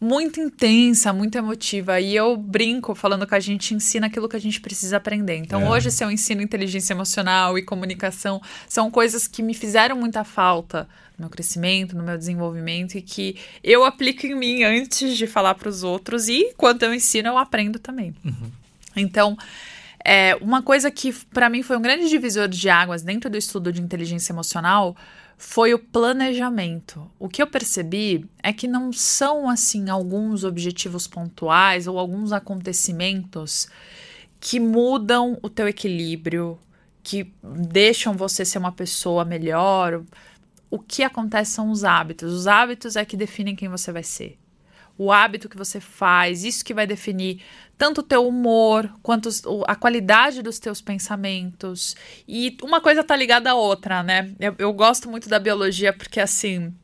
[0.00, 2.00] muito intensa, muito emotiva.
[2.00, 5.36] E eu brinco falando que a gente ensina aquilo que a gente precisa aprender.
[5.36, 5.68] Então, é.
[5.68, 10.88] hoje, se eu ensino inteligência emocional e comunicação, são coisas que me fizeram muita falta
[11.18, 15.54] no meu crescimento, no meu desenvolvimento e que eu aplico em mim antes de falar
[15.54, 16.28] para os outros.
[16.28, 18.14] E quando eu ensino, eu aprendo também.
[18.24, 18.50] Uhum.
[18.96, 19.36] Então.
[20.02, 23.70] É, uma coisa que para mim foi um grande divisor de águas dentro do estudo
[23.70, 24.96] de inteligência emocional
[25.40, 27.10] foi o planejamento.
[27.18, 33.66] O que eu percebi é que não são assim alguns objetivos pontuais ou alguns acontecimentos
[34.38, 36.58] que mudam o teu equilíbrio,
[37.02, 40.02] que deixam você ser uma pessoa melhor.
[40.70, 42.32] O que acontece são os hábitos.
[42.32, 44.39] Os hábitos é que definem quem você vai ser
[45.00, 47.40] o hábito que você faz, isso que vai definir
[47.78, 49.30] tanto o teu humor quanto
[49.66, 51.96] a qualidade dos teus pensamentos.
[52.28, 54.30] E uma coisa tá ligada à outra, né?
[54.38, 56.74] Eu, eu gosto muito da biologia porque assim.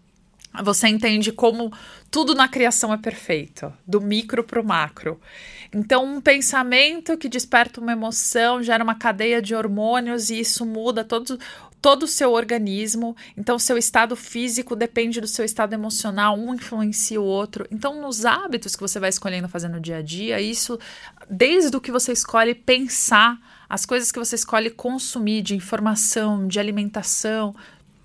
[0.64, 1.70] Você entende como
[2.10, 5.20] tudo na criação é perfeito, do micro para o macro.
[5.70, 11.04] Então, um pensamento que desperta uma emoção gera uma cadeia de hormônios e isso muda
[11.04, 11.38] todo,
[11.80, 13.16] todo o seu organismo.
[13.36, 17.66] Então, seu estado físico depende do seu estado emocional, um influencia o outro.
[17.70, 20.78] Então, nos hábitos que você vai escolhendo fazer no dia a dia, isso,
[21.28, 26.60] desde o que você escolhe pensar, as coisas que você escolhe consumir de informação, de
[26.60, 27.54] alimentação,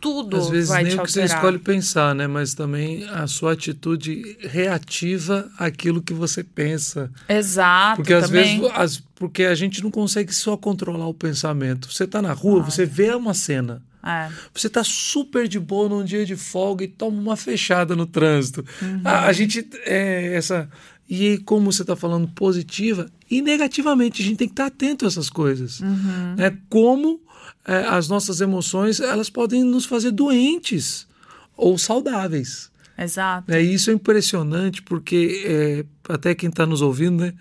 [0.01, 2.25] tudo Às vezes vai nem te o que você escolhe pensar, né?
[2.25, 7.11] Mas também a sua atitude reativa àquilo que você pensa.
[7.29, 7.97] Exato.
[7.97, 8.59] Porque às também.
[8.59, 11.91] vezes as, porque a gente não consegue só controlar o pensamento.
[11.91, 13.83] Você está na rua, você vê uma cena.
[14.03, 14.29] É.
[14.51, 18.65] Você está super de boa num dia de folga e toma uma fechada no trânsito.
[18.81, 19.01] Uhum.
[19.05, 20.67] A, a, gente é essa
[21.07, 25.05] e como você está falando positiva e negativamente a gente tem que estar tá atento
[25.05, 25.79] a essas coisas.
[25.81, 26.35] Uhum.
[26.39, 27.21] É como
[27.65, 31.07] é, as nossas emoções elas podem nos fazer doentes
[31.55, 32.71] ou saudáveis.
[32.97, 33.51] Exato.
[33.51, 37.33] É, isso é impressionante porque é, até quem está nos ouvindo, né,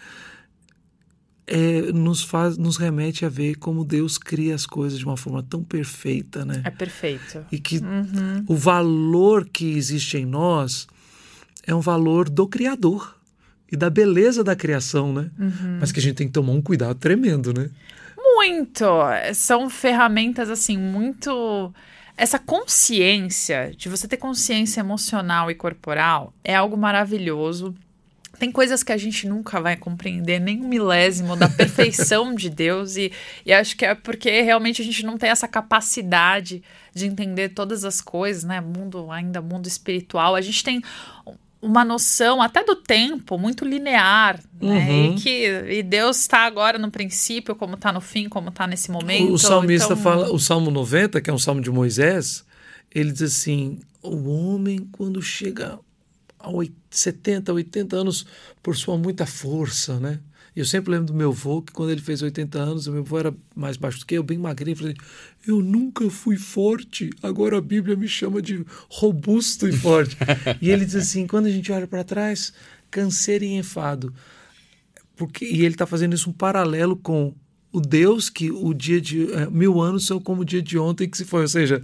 [1.46, 5.42] é, nos faz, nos remete a ver como Deus cria as coisas de uma forma
[5.42, 6.62] tão perfeita, né?
[6.64, 7.44] É perfeito.
[7.50, 8.44] E que uhum.
[8.46, 10.86] o valor que existe em nós
[11.66, 13.16] é um valor do Criador
[13.70, 15.30] e da beleza da criação, né?
[15.36, 15.78] Uhum.
[15.80, 17.68] Mas que a gente tem que tomar um cuidado tremendo, né?
[18.40, 18.86] Muito!
[19.34, 21.74] São ferramentas, assim, muito.
[22.16, 27.74] Essa consciência, de você ter consciência emocional e corporal, é algo maravilhoso.
[28.38, 32.96] Tem coisas que a gente nunca vai compreender, nem um milésimo da perfeição de Deus,
[32.96, 33.12] e,
[33.44, 36.62] e acho que é porque realmente a gente não tem essa capacidade
[36.94, 38.58] de entender todas as coisas, né?
[38.58, 40.34] Mundo, ainda mundo espiritual.
[40.34, 40.82] A gente tem
[41.62, 44.90] uma noção até do tempo muito linear, né?
[44.90, 45.14] Uhum.
[45.14, 48.90] E que e Deus está agora no princípio, como está no fim, como está nesse
[48.90, 49.32] momento.
[49.32, 50.02] O salmista então...
[50.02, 52.44] fala, o Salmo 90, que é um salmo de Moisés,
[52.94, 55.78] ele diz assim: o homem, quando chega
[56.38, 56.48] a
[56.90, 58.26] 70, 80 anos,
[58.62, 60.18] por sua muita força, né?
[60.54, 63.18] Eu sempre lembro do meu avô, que quando ele fez 80 anos, o meu avô
[63.18, 64.72] era mais baixo do que eu, bem magrinho.
[64.72, 64.96] Eu falei,
[65.46, 70.16] eu nunca fui forte, agora a Bíblia me chama de robusto e forte.
[70.60, 72.52] e ele diz assim: quando a gente olha para trás,
[72.90, 74.12] canseiro e enfado.
[75.16, 77.34] Porque, e ele está fazendo isso um paralelo com
[77.72, 81.08] o Deus que o dia de é, mil anos são como o dia de ontem
[81.08, 81.42] que se foi.
[81.42, 81.82] Ou seja,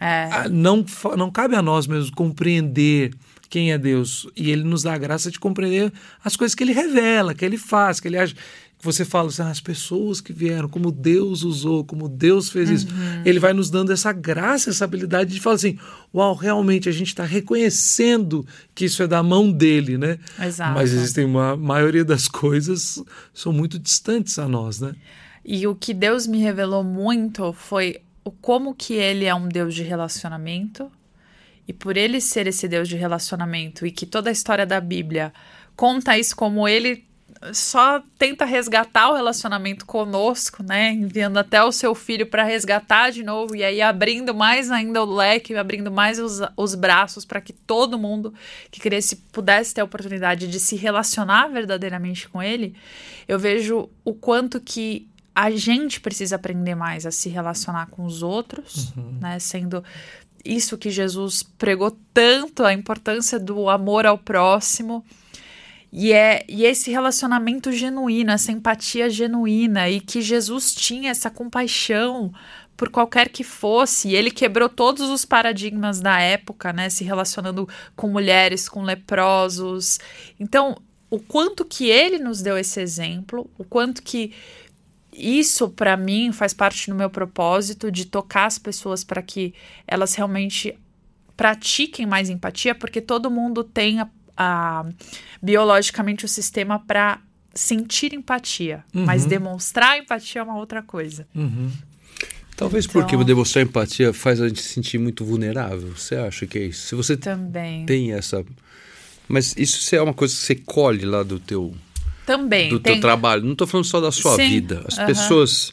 [0.00, 0.48] é.
[0.48, 0.84] não,
[1.16, 3.12] não cabe a nós mesmos compreender
[3.54, 4.26] quem é Deus.
[4.34, 5.92] E ele nos dá a graça de compreender
[6.24, 8.34] as coisas que ele revela, que ele faz, que ele age.
[8.80, 12.88] Você fala assim, ah, as pessoas que vieram, como Deus usou, como Deus fez isso.
[12.88, 13.22] Uhum.
[13.24, 15.78] Ele vai nos dando essa graça, essa habilidade de falar assim:
[16.12, 18.44] uau, realmente a gente está reconhecendo
[18.74, 20.18] que isso é da mão dele, né?
[20.42, 20.74] Exato.
[20.74, 23.00] Mas existem uma maioria das coisas
[23.32, 24.96] são muito distantes a nós, né?
[25.44, 29.76] E o que Deus me revelou muito foi o como que ele é um Deus
[29.76, 30.90] de relacionamento
[31.66, 35.32] e por ele ser esse Deus de relacionamento e que toda a história da Bíblia
[35.76, 37.04] conta isso como ele
[37.52, 40.92] só tenta resgatar o relacionamento conosco, né?
[40.92, 45.14] Enviando até o seu filho para resgatar de novo e aí abrindo mais ainda o
[45.14, 48.32] leque, abrindo mais os, os braços para que todo mundo
[48.70, 52.74] que cresce pudesse ter a oportunidade de se relacionar verdadeiramente com ele.
[53.28, 58.22] Eu vejo o quanto que a gente precisa aprender mais a se relacionar com os
[58.22, 59.18] outros, uhum.
[59.20, 59.38] né?
[59.38, 59.84] Sendo
[60.44, 65.04] isso que Jesus pregou tanto, a importância do amor ao próximo.
[65.92, 72.32] E, é, e esse relacionamento genuíno, essa empatia genuína, e que Jesus tinha essa compaixão
[72.76, 76.90] por qualquer que fosse, e ele quebrou todos os paradigmas da época, né?
[76.90, 80.00] Se relacionando com mulheres, com leprosos.
[80.40, 80.76] Então,
[81.08, 84.32] o quanto que ele nos deu esse exemplo, o quanto que
[85.16, 89.54] isso para mim faz parte do meu propósito de tocar as pessoas para que
[89.86, 90.76] elas realmente
[91.36, 94.86] pratiquem mais empatia, porque todo mundo tem a, a
[95.42, 97.20] biologicamente o sistema para
[97.54, 99.04] sentir empatia, uhum.
[99.04, 101.26] mas demonstrar empatia é uma outra coisa.
[101.34, 101.70] Uhum.
[102.56, 105.92] Talvez então, porque demonstrar empatia faz a gente se sentir muito vulnerável.
[105.96, 106.86] Você acha que é isso?
[106.86, 108.44] Se você também tem essa,
[109.26, 111.74] mas isso é uma coisa que você colhe lá do teu
[112.26, 112.68] também.
[112.68, 112.94] Do tem...
[112.94, 113.42] teu trabalho.
[113.42, 114.48] Não estou falando só da sua Sim.
[114.48, 114.84] vida.
[114.86, 115.06] As uhum.
[115.06, 115.72] pessoas.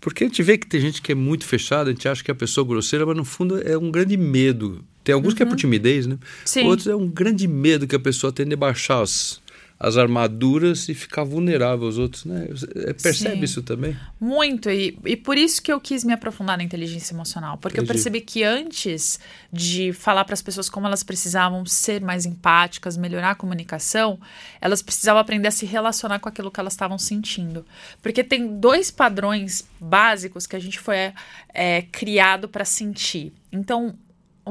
[0.00, 2.30] Porque a gente vê que tem gente que é muito fechada, a gente acha que
[2.30, 4.82] é a pessoa grosseira, mas no fundo é um grande medo.
[5.04, 5.36] Tem alguns uhum.
[5.36, 5.56] que é por uhum.
[5.56, 6.18] timidez, né?
[6.44, 6.64] Sim.
[6.66, 9.40] Outros é um grande medo que a pessoa tem de baixar as,
[9.82, 12.48] as armaduras e ficar vulnerável aos outros, né?
[12.86, 13.96] É, percebe Sim, isso também?
[14.20, 17.90] Muito, e, e por isso que eu quis me aprofundar na inteligência emocional, porque Entendi.
[17.90, 19.18] eu percebi que antes
[19.50, 24.20] de falar para as pessoas como elas precisavam ser mais empáticas, melhorar a comunicação,
[24.60, 27.64] elas precisavam aprender a se relacionar com aquilo que elas estavam sentindo.
[28.02, 31.14] Porque tem dois padrões básicos que a gente foi
[31.54, 33.32] é, criado para sentir.
[33.50, 33.94] Então,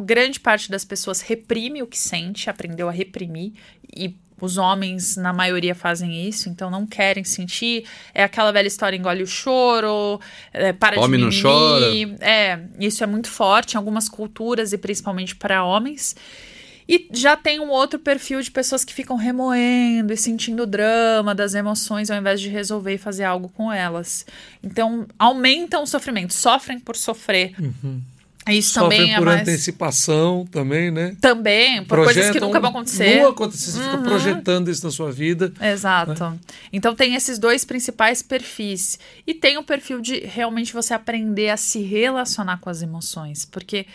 [0.03, 3.53] grande parte das pessoas reprime o que sente, aprendeu a reprimir
[3.95, 4.15] e
[4.45, 7.85] os homens, na maioria, fazem isso, então não querem sentir.
[8.13, 10.19] É aquela velha história: engole o choro,
[10.53, 11.43] é, para Homem de mimimi.
[11.43, 11.85] não chora.
[12.21, 16.15] É, isso é muito forte em algumas culturas e principalmente para homens.
[16.91, 21.35] E já tem um outro perfil de pessoas que ficam remoendo e sentindo o drama
[21.35, 24.25] das emoções ao invés de resolver e fazer algo com elas.
[24.63, 27.53] Então, aumentam o sofrimento, sofrem por sofrer.
[27.59, 28.01] Uhum.
[28.51, 29.41] Isso Sofrem também é por mais...
[29.41, 31.15] antecipação também, né?
[31.21, 33.21] Também, por Projetam, coisas que nunca vão acontecer.
[33.21, 33.91] Não acontecer, você uhum.
[33.91, 35.53] fica projetando isso na sua vida.
[35.61, 36.23] Exato.
[36.23, 36.37] Né?
[36.71, 38.99] Então tem esses dois principais perfis.
[39.25, 43.45] E tem o perfil de realmente você aprender a se relacionar com as emoções.
[43.45, 43.85] Porque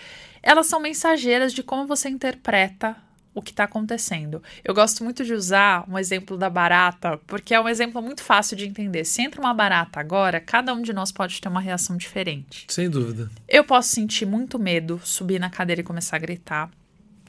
[0.42, 2.96] elas são mensageiras de como você interpreta
[3.34, 4.42] o que está acontecendo.
[4.62, 8.56] Eu gosto muito de usar um exemplo da barata, porque é um exemplo muito fácil
[8.56, 9.04] de entender.
[9.04, 12.66] Se entra uma barata agora, cada um de nós pode ter uma reação diferente.
[12.68, 13.30] Sem dúvida.
[13.48, 16.70] Eu posso sentir muito medo, subir na cadeira e começar a gritar.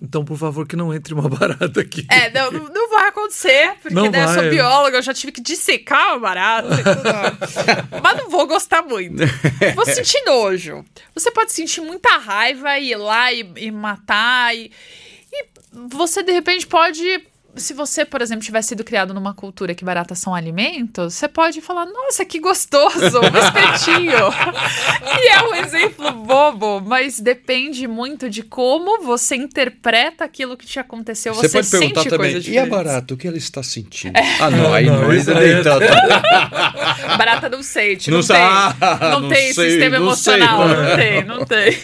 [0.02, 2.06] Então, por favor, que não entre uma barata aqui.
[2.10, 4.38] É, não, não, vai acontecer, porque não né, vai.
[4.38, 6.70] eu sou bióloga, eu já tive que dissecar uma barata.
[8.04, 9.24] Mas não vou gostar muito.
[9.74, 10.84] Vou sentir nojo.
[11.14, 14.72] Você pode sentir muita raiva e ir lá e, e matar e
[15.90, 17.04] você de repente pode
[17.56, 21.62] se você, por exemplo, tivesse sido criado numa cultura que baratas são alimentos, você pode
[21.62, 24.12] falar, nossa, que gostoso, um espetinho.
[25.24, 30.80] e é um exemplo bobo, mas depende muito de como você interpreta aquilo que te
[30.80, 31.34] aconteceu.
[31.34, 34.18] Você, você pode perguntar também, e a barata, o que ela está sentindo?
[34.18, 34.38] É.
[34.40, 35.86] Ah, não, aí não, não ainda nem tanto.
[37.18, 38.38] barata não sente, não, não tem,
[39.00, 40.78] não, não tem sei, sistema emocional, sei.
[40.78, 41.78] não tem, não tem.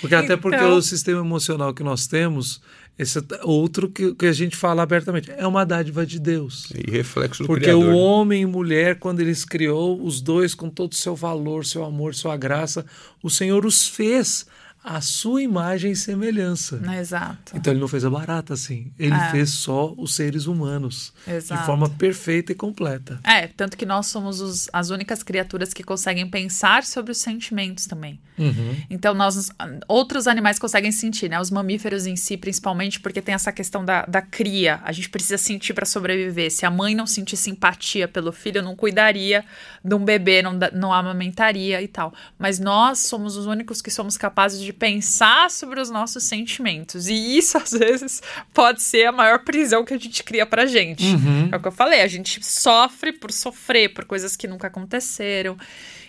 [0.00, 2.60] Porque até porque então o sistema emocional que nós temos
[2.98, 5.30] esse outro que, que a gente fala abertamente.
[5.36, 6.70] É uma dádiva de Deus.
[6.74, 7.92] E reflexo do Porque Criador.
[7.92, 11.84] o homem e mulher, quando eles criou, os dois com todo o seu valor, seu
[11.84, 12.86] amor, sua graça,
[13.22, 14.46] o Senhor os fez
[14.86, 16.80] a sua imagem e semelhança.
[16.96, 17.56] Exato.
[17.56, 18.92] Então ele não fez a barata assim.
[18.96, 19.30] Ele é.
[19.32, 21.12] fez só os seres humanos.
[21.26, 21.60] Exato.
[21.60, 23.18] De forma perfeita e completa.
[23.24, 27.86] É, tanto que nós somos os, as únicas criaturas que conseguem pensar sobre os sentimentos
[27.86, 28.20] também.
[28.38, 28.76] Uhum.
[28.88, 29.50] Então nós,
[29.88, 31.40] outros animais conseguem sentir, né?
[31.40, 34.80] Os mamíferos em si, principalmente, porque tem essa questão da, da cria.
[34.84, 36.48] A gente precisa sentir para sobreviver.
[36.52, 39.44] Se a mãe não sentir simpatia pelo filho, não cuidaria
[39.84, 42.14] de um bebê, não, não amamentaria e tal.
[42.38, 47.08] Mas nós somos os únicos que somos capazes de pensar sobre os nossos sentimentos.
[47.08, 48.22] E isso, às vezes,
[48.52, 51.04] pode ser a maior prisão que a gente cria pra gente.
[51.04, 51.48] Uhum.
[51.52, 55.56] É o que eu falei, a gente sofre por sofrer, por coisas que nunca aconteceram.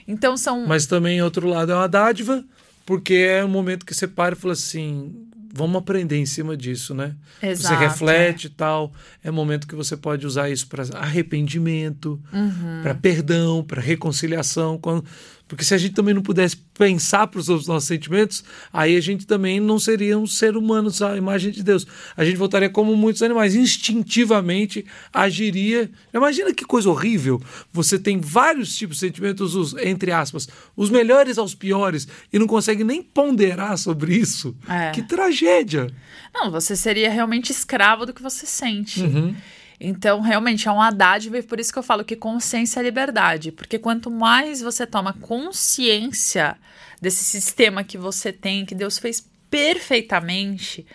[0.08, 0.66] Então são.
[0.66, 2.44] Mas também, outro lado, é uma dádiva,
[2.86, 5.14] porque é um momento que você para e fala assim.
[5.54, 7.16] Vamos aprender em cima disso, né?
[7.42, 8.94] Exato, você reflete e tal.
[9.24, 12.82] É momento que você pode usar isso para arrependimento, uhum.
[12.84, 14.78] para perdão, para reconciliação.
[14.78, 15.04] Quando
[15.48, 19.26] Porque se a gente também não pudesse pensar para os nossos sentimentos, aí a gente
[19.26, 21.88] também não seria um ser humano à imagem de Deus.
[22.16, 25.90] A gente voltaria como muitos animais, instintivamente agiria.
[26.14, 27.42] Imagina que coisa horrível.
[27.72, 32.48] Você tem vários tipos de sentimentos, os, entre aspas, os melhores aos piores, e não
[32.48, 34.56] consegue nem ponderar sobre isso.
[34.68, 34.92] É.
[34.92, 35.88] Que tragédia.
[36.34, 39.02] Não, você seria realmente escravo do que você sente.
[39.02, 39.36] Uhum.
[39.80, 43.52] Então, realmente, é um dádiva e por isso que eu falo que consciência é liberdade.
[43.52, 46.58] Porque quanto mais você toma consciência
[47.00, 50.86] desse sistema que você tem, que Deus fez perfeitamente,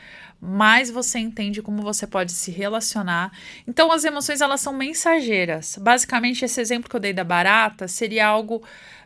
[0.41, 3.31] mais você entende como você pode se relacionar.
[3.69, 5.79] Então, as emoções, elas são mensageiras.
[5.81, 8.61] Basicamente, esse exemplo que eu dei da barata seria algo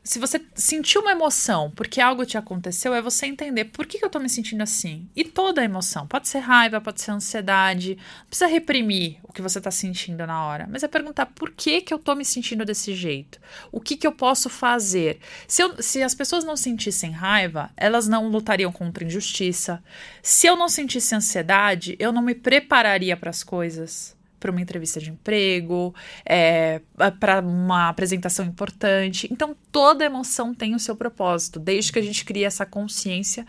[0.07, 4.05] se você sentiu uma emoção porque algo te aconteceu, é você entender por que, que
[4.05, 5.09] eu tô me sentindo assim.
[5.17, 6.07] E toda emoção.
[6.07, 7.99] Pode ser raiva, pode ser ansiedade.
[8.21, 10.69] Não precisa reprimir o que você tá sentindo na hora.
[10.71, 13.41] Mas é perguntar por que, que eu tô me sentindo desse jeito.
[13.73, 15.19] O que, que eu posso fazer?
[15.49, 19.83] Se, eu, se as pessoas não sentissem raiva, elas não lutariam contra injustiça.
[20.23, 25.01] Se eu não sentisse ansiedade, eu não me prepararia para as coisas para uma entrevista
[25.01, 26.81] de emprego, é,
[27.19, 29.29] para uma apresentação importante.
[29.31, 33.47] Então, toda emoção tem o seu propósito, desde que a gente crie essa consciência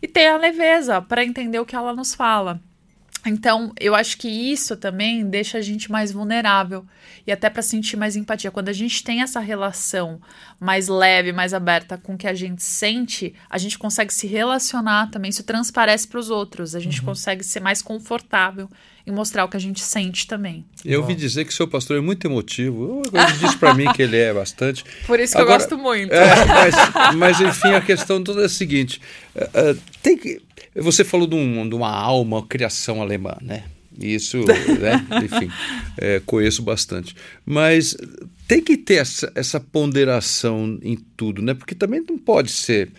[0.00, 2.60] e tenha a leveza para entender o que ela nos fala.
[3.26, 6.86] Então, eu acho que isso também deixa a gente mais vulnerável
[7.26, 8.50] e até para sentir mais empatia.
[8.50, 10.20] Quando a gente tem essa relação
[10.58, 15.10] mais leve, mais aberta com o que a gente sente, a gente consegue se relacionar
[15.10, 16.74] também, isso transparece para os outros.
[16.74, 17.06] A gente uhum.
[17.06, 18.68] consegue ser mais confortável
[19.08, 20.66] e mostrar o que a gente sente também.
[20.84, 23.00] Eu ouvi dizer que seu pastor é muito emotivo.
[23.10, 24.84] Ele disse para mim que ele é bastante.
[25.06, 26.12] Por isso que Agora, eu gosto muito.
[26.12, 26.74] É, mas,
[27.16, 29.00] mas, enfim, a questão toda é a seguinte:
[29.34, 30.42] uh, uh, tem que
[30.74, 33.64] você falou de, um, de uma alma, uma criação alemã, né?
[33.98, 35.06] Isso, né?
[35.24, 35.50] enfim,
[35.96, 37.16] é, conheço bastante.
[37.46, 37.96] Mas
[38.46, 41.54] tem que ter essa, essa, ponderação em tudo, né?
[41.54, 42.92] Porque também não pode ser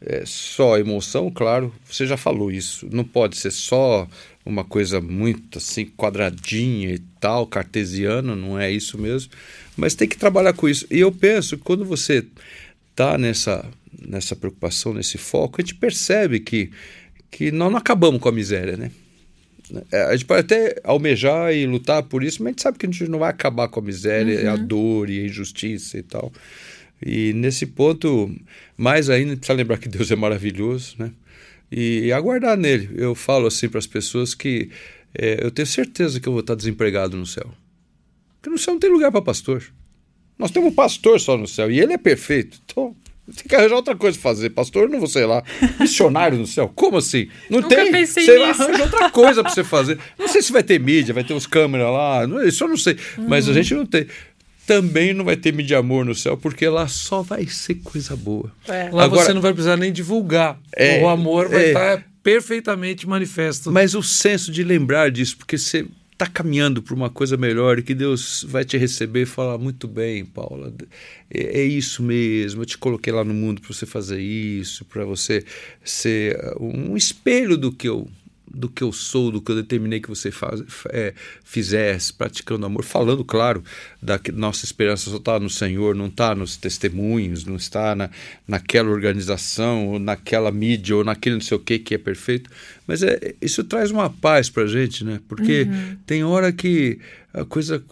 [0.00, 2.88] é, só emoção, claro, você já falou isso.
[2.90, 4.08] Não pode ser só
[4.46, 9.32] uma coisa muito assim, quadradinha e tal, cartesiana, não é isso mesmo.
[9.76, 10.86] Mas tem que trabalhar com isso.
[10.90, 12.24] E eu penso que quando você
[12.90, 13.68] está nessa,
[14.06, 16.70] nessa preocupação, nesse foco, a gente percebe que
[17.30, 18.90] que nós não acabamos com a miséria, né?
[19.90, 22.86] É, a gente pode até almejar e lutar por isso, mas a gente sabe que
[22.86, 24.52] a gente não vai acabar com a miséria, uhum.
[24.52, 26.32] a dor e a injustiça e tal.
[27.04, 28.34] E nesse ponto,
[28.76, 31.10] mais ainda, precisa lembrar que Deus é maravilhoso, né?
[31.70, 32.90] E, e aguardar nele.
[32.94, 34.70] Eu falo assim para as pessoas que
[35.14, 37.50] é, eu tenho certeza que eu vou estar desempregado no céu.
[38.36, 39.64] Porque no céu não tem lugar para pastor.
[40.38, 42.60] Nós temos um pastor só no céu e ele é perfeito.
[42.64, 42.94] Então,
[43.34, 44.50] tem que arranjar outra coisa pra fazer.
[44.50, 45.42] Pastor, não vou sei lá.
[45.80, 46.70] Missionário no céu.
[46.74, 47.28] Como assim?
[47.50, 47.90] Não Nunca tem.
[47.90, 48.62] Pensei você nisso.
[48.62, 49.98] arranja outra coisa pra você fazer.
[50.18, 52.20] Não sei se vai ter mídia, vai ter os câmeras lá.
[52.46, 52.96] Isso eu não sei.
[53.26, 54.06] Mas a gente não tem.
[54.66, 58.52] Também não vai ter mídia amor no céu, porque lá só vai ser coisa boa.
[58.66, 58.90] É.
[58.90, 60.58] Lá Agora, você não vai precisar nem divulgar.
[60.74, 63.70] É, o amor vai é, estar perfeitamente manifesto.
[63.70, 65.86] Mas o senso de lembrar disso, porque você
[66.16, 69.86] está caminhando para uma coisa melhor e que Deus vai te receber e falar muito
[69.86, 70.72] bem, Paula,
[71.30, 75.04] é, é isso mesmo, eu te coloquei lá no mundo para você fazer isso, para
[75.04, 75.44] você
[75.84, 78.08] ser um espelho do que eu
[78.48, 81.12] do que eu sou, do que eu determinei que você faz, é,
[81.44, 83.62] fizesse, praticando amor, falando, claro,
[84.00, 88.10] da que nossa esperança só está no Senhor, não está nos testemunhos, não está na,
[88.46, 92.50] naquela organização, ou naquela mídia, ou naquele não sei o que que é perfeito,
[92.86, 95.20] mas é, isso traz uma paz para a gente, né?
[95.28, 95.96] Porque uhum.
[96.06, 96.98] tem hora que
[97.34, 97.82] a coisa,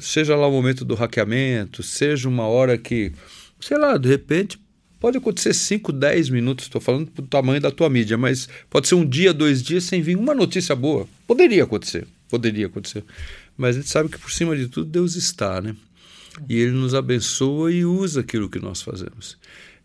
[0.00, 3.12] seja lá o momento do hackeamento, seja uma hora que,
[3.60, 4.58] sei lá, de repente
[5.00, 8.96] Pode acontecer 5, 10 minutos, estou falando do tamanho da tua mídia, mas pode ser
[8.96, 11.08] um dia, dois dias sem vir uma notícia boa.
[11.26, 13.02] Poderia acontecer, poderia acontecer.
[13.56, 15.74] Mas a gente sabe que por cima de tudo Deus está, né?
[16.46, 19.38] E Ele nos abençoa e usa aquilo que nós fazemos.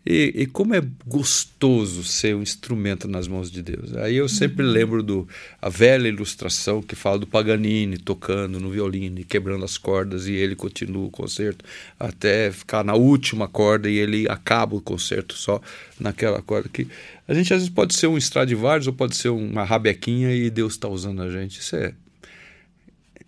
[0.08, 3.92] E, e, como é gostoso ser um instrumento nas mãos de Deus.
[3.96, 4.70] Aí eu sempre uhum.
[4.70, 5.28] lembro do
[5.60, 10.32] a velha ilustração que fala do Paganini tocando no violino e quebrando as cordas e
[10.32, 11.64] ele continua o concerto
[11.98, 15.60] até ficar na última corda e ele acaba o concerto só
[15.98, 16.86] naquela corda que
[17.26, 20.74] a gente às vezes pode ser um Stradivarius ou pode ser uma rabequinha e Deus
[20.74, 21.58] está usando a gente.
[21.58, 21.92] Isso é,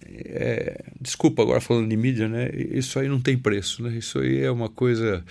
[0.06, 2.48] é, desculpa agora falando de mídia, né?
[2.54, 3.98] Isso aí não tem preço, né?
[3.98, 5.24] Isso aí é uma coisa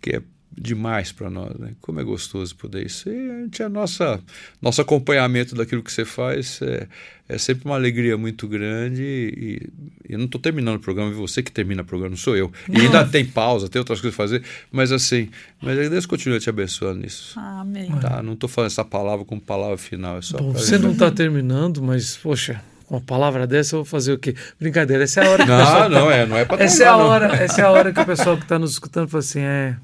[0.00, 0.22] que é
[0.58, 1.72] demais para nós, né?
[1.80, 3.08] Como é gostoso poder isso.
[3.08, 4.20] E a gente, a nossa,
[4.60, 6.86] nosso acompanhamento daquilo que você faz é,
[7.28, 9.02] é sempre uma alegria muito grande.
[9.02, 9.70] E,
[10.08, 12.36] e eu não estou terminando o programa, é você que termina o programa, não sou
[12.36, 12.50] eu.
[12.68, 14.42] E ainda tem pausa, tem outras coisas a fazer,
[14.72, 15.28] mas assim,
[15.60, 17.38] mas Deus continua te abençoando nisso.
[17.38, 17.90] Amém.
[18.00, 18.22] Tá?
[18.22, 20.18] Não estou falando essa palavra como palavra final.
[20.18, 24.12] É só Bom, você não está terminando, mas, poxa, uma palavra dessa, eu vou fazer
[24.12, 24.34] o quê?
[24.58, 25.88] Brincadeira, essa é a hora que Não, pessoa...
[25.88, 28.06] não é, não é para essa é a hora, Essa é a hora que o
[28.06, 29.76] pessoal que está nos escutando fala assim, é,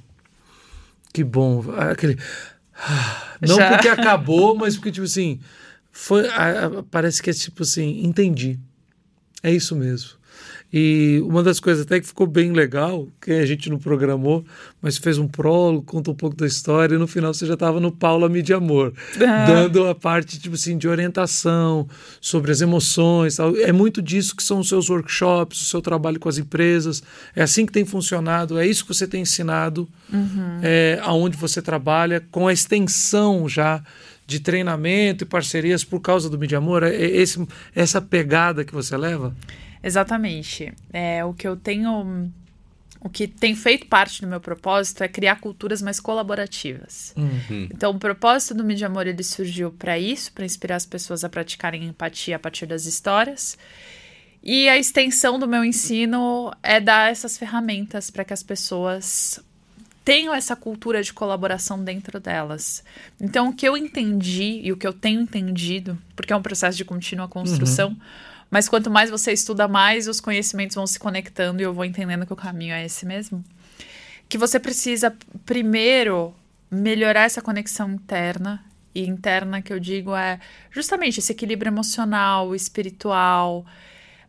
[1.13, 1.65] Que bom.
[1.77, 2.19] Aquele.
[3.41, 3.71] Não Já.
[3.73, 5.41] porque acabou, mas porque, tipo assim,
[5.91, 8.59] foi, a- a- parece que é tipo assim, entendi.
[9.43, 10.11] É isso mesmo.
[10.73, 14.43] E uma das coisas até que ficou bem legal, que a gente não programou,
[14.81, 17.79] mas fez um prólogo, conta um pouco da história, e no final você já estava
[17.79, 19.45] no Paula Mídia Amor, Ah.
[19.45, 21.87] dando a parte tipo assim, de orientação
[22.21, 23.37] sobre as emoções.
[23.37, 23.55] Tal.
[23.57, 27.03] É muito disso que são os seus workshops, o seu trabalho com as empresas.
[27.37, 29.87] É assim que tem funcionado, é isso que você tem ensinado
[30.63, 33.83] é, aonde você trabalha, com a extensão já
[34.27, 36.83] de treinamento e parcerias por causa do Mídia Amor.
[36.83, 39.35] É esse, essa pegada que você leva?
[39.83, 40.73] Exatamente.
[40.93, 42.31] É, o que eu tenho.
[43.05, 47.13] O que tem feito parte do meu propósito é criar culturas mais colaborativas.
[47.75, 51.29] Então, o propósito do Mídia Amor ele surgiu para isso, para inspirar as pessoas a
[51.29, 53.59] praticarem empatia a partir das histórias.
[54.41, 59.41] E a extensão do meu ensino é dar essas ferramentas para que as pessoas
[60.05, 62.83] tenham essa cultura de colaboração dentro delas.
[63.21, 66.77] Então, o que eu entendi e o que eu tenho entendido, porque é um processo
[66.77, 67.97] de contínua construção,
[68.53, 72.27] mas quanto mais você estuda, mais os conhecimentos vão se conectando e eu vou entendendo
[72.27, 73.43] que o caminho é esse mesmo.
[74.29, 76.35] Que você precisa, primeiro,
[76.71, 78.63] melhorar essa conexão interna.
[78.95, 80.39] E interna que eu digo é
[80.71, 83.65] justamente esse equilíbrio emocional, espiritual.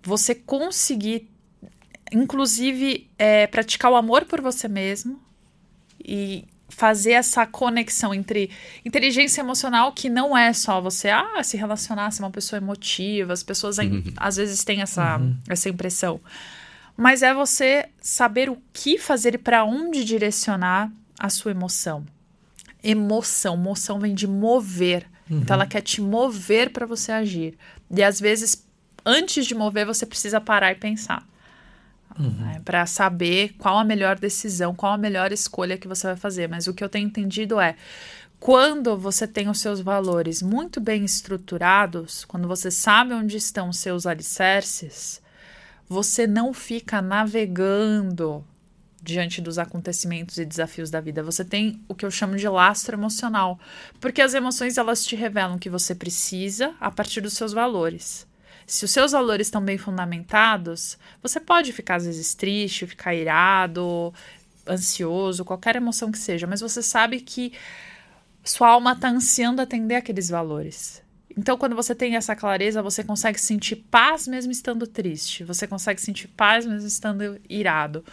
[0.02, 1.30] Você conseguir,
[2.10, 5.22] inclusive, é, praticar o amor por você mesmo
[6.00, 8.50] e fazer essa conexão entre
[8.84, 13.44] inteligência emocional que não é só você ah, se relacionar, ser uma pessoa emotiva, as
[13.44, 16.20] pessoas ai- às vezes têm essa, essa impressão.
[16.98, 22.06] Mas é você saber o que fazer e para onde direcionar a sua emoção.
[22.84, 25.06] Emoção, moção vem de mover.
[25.30, 27.58] Então ela quer te mover para você agir.
[27.90, 28.68] E às vezes,
[29.06, 31.26] antes de mover, você precisa parar e pensar
[32.64, 36.48] para saber qual a melhor decisão, qual a melhor escolha que você vai fazer.
[36.48, 37.76] Mas o que eu tenho entendido é
[38.40, 43.80] quando você tem os seus valores muito bem estruturados, quando você sabe onde estão os
[43.80, 45.22] seus alicerces,
[45.88, 48.44] você não fica navegando
[49.02, 51.22] diante dos acontecimentos e desafios da vida.
[51.24, 53.60] Você tem o que eu chamo de lastro emocional,
[54.00, 58.26] porque as emoções elas te revelam o que você precisa a partir dos seus valores.
[58.66, 64.14] Se os seus valores estão bem fundamentados, você pode ficar às vezes triste, ficar irado,
[64.68, 67.54] ansioso, qualquer emoção que seja, mas você sabe que
[68.44, 71.02] sua alma está ansiando atender aqueles valores.
[71.36, 75.44] Então, quando você tem essa clareza, você consegue sentir paz mesmo estando triste.
[75.44, 78.04] Você consegue sentir paz mesmo estando irado.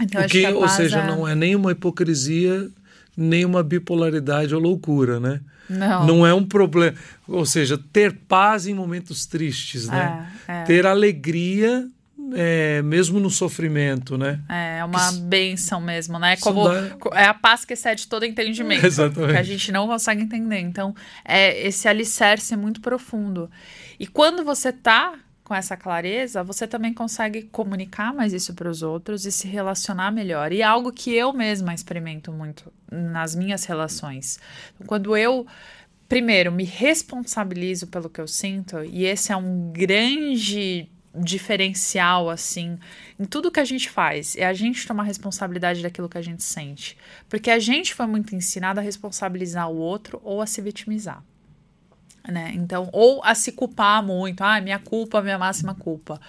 [0.00, 2.70] Então, que, a ou seja, não é nem uma hipocrisia,
[3.16, 5.40] nem uma bipolaridade ou loucura, né?
[5.68, 6.06] Não.
[6.06, 6.96] Não é um problema.
[7.26, 10.28] Ou seja, ter paz em momentos tristes, né?
[10.48, 10.62] É, é.
[10.64, 11.86] Ter alegria,
[12.34, 14.40] é, mesmo no sofrimento, né?
[14.48, 16.36] É uma benção mesmo, né?
[16.36, 18.84] Como dá- é a paz que excede todo entendimento.
[18.86, 19.32] Exatamente.
[19.32, 20.58] Que a gente não consegue entender.
[20.60, 20.94] Então,
[21.24, 23.50] é esse alicerce é muito profundo.
[23.98, 25.14] E quando você tá
[25.52, 30.10] com essa clareza, você também consegue comunicar mais isso para os outros e se relacionar
[30.10, 30.50] melhor.
[30.50, 34.40] E é algo que eu mesma experimento muito nas minhas relações.
[34.86, 35.46] Quando eu
[36.08, 42.78] primeiro me responsabilizo pelo que eu sinto, e esse é um grande diferencial assim
[43.20, 46.42] em tudo que a gente faz é a gente tomar responsabilidade daquilo que a gente
[46.42, 46.96] sente
[47.28, 51.22] porque a gente foi muito ensinado a responsabilizar o outro ou a se vitimizar
[52.28, 56.20] né então ou a se culpar muito ah minha culpa minha máxima culpa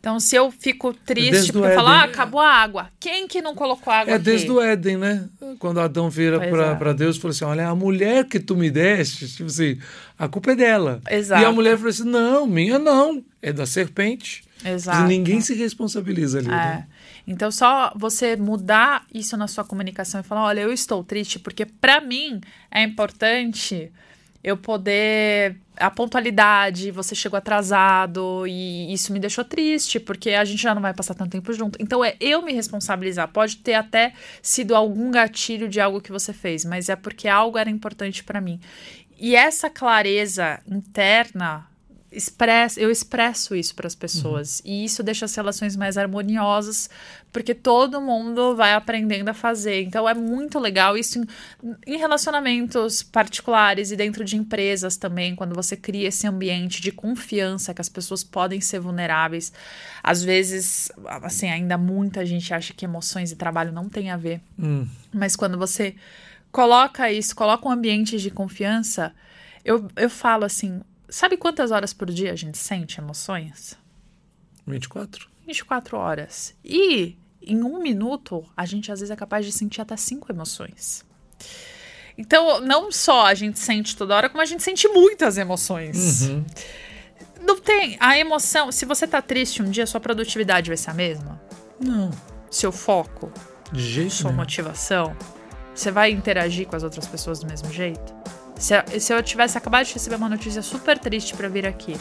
[0.00, 3.40] então se eu fico triste Desde porque eu falo ah acabou a água quem que
[3.40, 4.24] não colocou água É aqui?
[4.24, 5.28] desde o Éden, né?
[5.58, 6.38] Quando Adão vira
[6.76, 6.94] pra é.
[6.94, 9.78] Deus e falou assim: Olha, a mulher que tu me deste, tipo assim,
[10.18, 11.00] a culpa é dela.
[11.10, 11.42] Exato.
[11.42, 14.42] E a mulher falou assim: Não, minha não, é da serpente.
[14.64, 15.04] Exato.
[15.04, 16.50] E ninguém se responsabiliza ali, É.
[16.50, 16.86] né?
[17.26, 21.66] Então, só você mudar isso na sua comunicação e falar: olha, eu estou triste, porque
[21.66, 22.40] para mim
[22.70, 23.90] é importante
[24.42, 25.56] eu poder.
[25.76, 30.82] A pontualidade, você chegou atrasado e isso me deixou triste, porque a gente já não
[30.82, 31.78] vai passar tanto tempo junto.
[31.80, 33.28] Então, é eu me responsabilizar.
[33.28, 34.12] Pode ter até
[34.42, 38.40] sido algum gatilho de algo que você fez, mas é porque algo era importante para
[38.40, 38.58] mim.
[39.20, 41.67] E essa clareza interna
[42.10, 46.88] expressa, eu expresso isso para as pessoas e isso deixa as relações mais harmoniosas
[47.30, 49.82] porque todo mundo vai aprendendo a fazer.
[49.82, 51.26] Então é muito legal isso em,
[51.86, 57.74] em relacionamentos particulares e dentro de empresas também quando você cria esse ambiente de confiança
[57.74, 59.52] que as pessoas podem ser vulneráveis.
[60.02, 60.90] Às vezes
[61.22, 64.40] assim ainda muita gente acha que emoções e trabalho não tem a ver.
[64.58, 64.86] Hum.
[65.12, 65.94] mas quando você
[66.50, 69.12] coloca isso, coloca um ambiente de confiança,
[69.64, 73.76] eu, eu falo assim: sabe quantas horas por dia a gente sente emoções?
[74.66, 75.28] 24?
[75.46, 76.54] 24 horas.
[76.64, 81.04] E em um minuto, a gente às vezes é capaz de sentir até cinco emoções.
[82.16, 86.22] Então, não só a gente sente toda hora, como a gente sente muitas emoções.
[86.22, 86.44] Uhum.
[87.42, 87.96] Não tem.
[88.00, 88.72] A emoção.
[88.72, 91.40] Se você tá triste um dia, sua produtividade vai ser a mesma?
[91.80, 92.10] Não,
[92.50, 93.32] Seu foco,
[93.72, 94.40] de jeito sua nenhum.
[94.42, 95.16] motivação?
[95.72, 98.12] Você vai interagir com as outras pessoas do mesmo jeito?
[98.58, 101.96] Se, se eu tivesse acabado de receber uma notícia super triste pra vir aqui,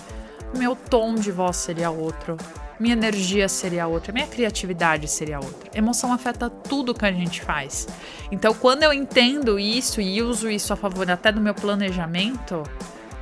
[0.55, 2.35] meu tom de voz seria outro,
[2.79, 5.69] minha energia seria outra, minha criatividade seria outra.
[5.73, 7.87] Emoção afeta tudo que a gente faz.
[8.31, 12.63] Então, quando eu entendo isso e uso isso a favor até do meu planejamento,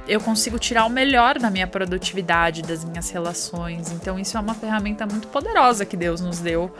[0.07, 3.91] eu consigo tirar o melhor da minha produtividade, das minhas relações.
[3.91, 6.71] Então, isso é uma ferramenta muito poderosa que Deus nos deu.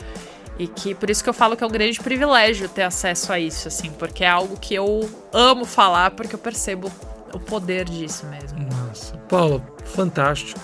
[0.58, 3.38] E que por isso que eu falo que é um grande privilégio ter acesso a
[3.38, 6.90] isso, assim, porque é algo que eu amo falar, porque eu percebo
[7.32, 8.58] o poder disso mesmo.
[8.58, 10.58] Nossa, Paula, fantástico.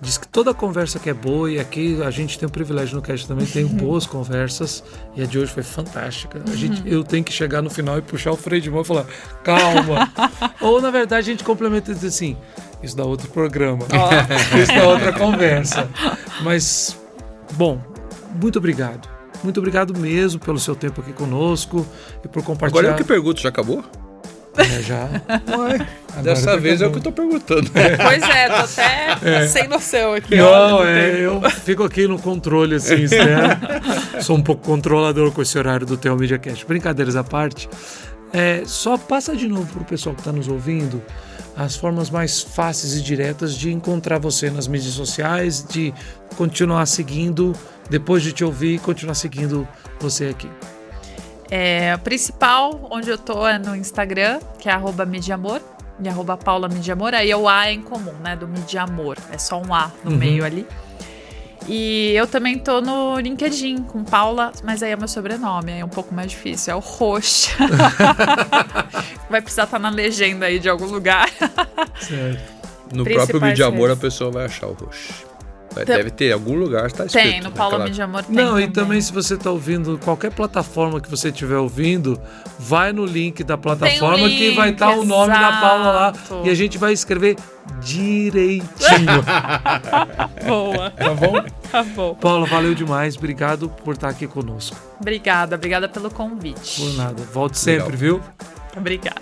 [0.00, 3.02] Diz que toda conversa que é boa, e aqui a gente tem o privilégio no
[3.02, 4.82] cast também, tem boas conversas,
[5.14, 6.42] e a de hoje foi fantástica.
[6.50, 8.84] A gente, eu tenho que chegar no final e puxar o freio de mão e
[8.84, 9.06] falar,
[9.44, 10.10] calma.
[10.60, 12.36] Ou, na verdade, a gente complementa e diz assim,
[12.82, 13.86] isso dá outro programa,
[14.60, 15.88] isso dá outra conversa.
[16.42, 16.98] Mas,
[17.52, 17.80] bom,
[18.40, 19.08] muito obrigado.
[19.42, 21.86] Muito obrigado mesmo pelo seu tempo aqui conosco
[22.24, 22.80] e por compartilhar.
[22.80, 23.84] Agora eu que pergunto, já acabou?
[24.56, 25.08] É, já.
[25.58, 25.88] Ué,
[26.22, 27.00] dessa vez é o acabou.
[27.02, 27.70] que eu tô perguntando.
[28.02, 30.36] Pois é, tô até sem noção aqui.
[30.36, 34.20] Não, olha, é, eu fico aqui no controle, assim, né?
[34.20, 36.66] Sou um pouco controlador com esse horário do Teu Media Cast.
[36.66, 37.68] Brincadeiras à parte,
[38.32, 41.02] é, só passa de novo pro pessoal que está nos ouvindo
[41.56, 45.92] as formas mais fáceis e diretas de encontrar você nas mídias sociais, de
[46.36, 47.52] continuar seguindo,
[47.92, 49.68] depois de te ouvir, continuar seguindo
[50.00, 50.48] você aqui.
[51.50, 55.60] É, a principal, onde eu tô, é no Instagram, que é arroba Midiamor,
[56.02, 57.12] e arroba Paula Midiamor.
[57.12, 58.34] Aí o A é em comum, né?
[58.34, 59.18] Do Midiamor.
[59.30, 60.16] É só um A no Uhum.
[60.16, 60.66] meio ali.
[61.68, 65.84] E eu também tô no LinkedIn com Paula, mas aí é meu sobrenome, aí é
[65.84, 66.72] um pouco mais difícil.
[66.72, 67.52] É o Roxa.
[69.30, 71.28] Vai precisar estar na legenda aí de algum lugar.
[72.00, 72.62] Certo.
[72.92, 73.98] No Principais próprio amor redes.
[73.98, 75.24] a pessoa vai achar o roxo.
[75.74, 77.24] Deve ter, em algum lugar está escrito.
[77.24, 78.34] Tem, no Paula naquela- Midiamor tem.
[78.36, 82.20] Não, e também se você está ouvindo qualquer plataforma que você estiver ouvindo,
[82.58, 86.12] vai no link da plataforma que vai link, estar o nome da Paula lá
[86.44, 87.36] e a gente vai escrever
[87.80, 88.66] direitinho,
[90.46, 90.90] Boa.
[90.90, 91.44] tá bom?
[91.70, 92.14] Tá bom.
[92.14, 94.76] Paula, valeu demais, obrigado por estar aqui conosco.
[95.00, 96.80] Obrigada, obrigada pelo convite.
[96.80, 98.20] Por nada, volte sempre, viu?
[98.76, 99.20] Obrigada.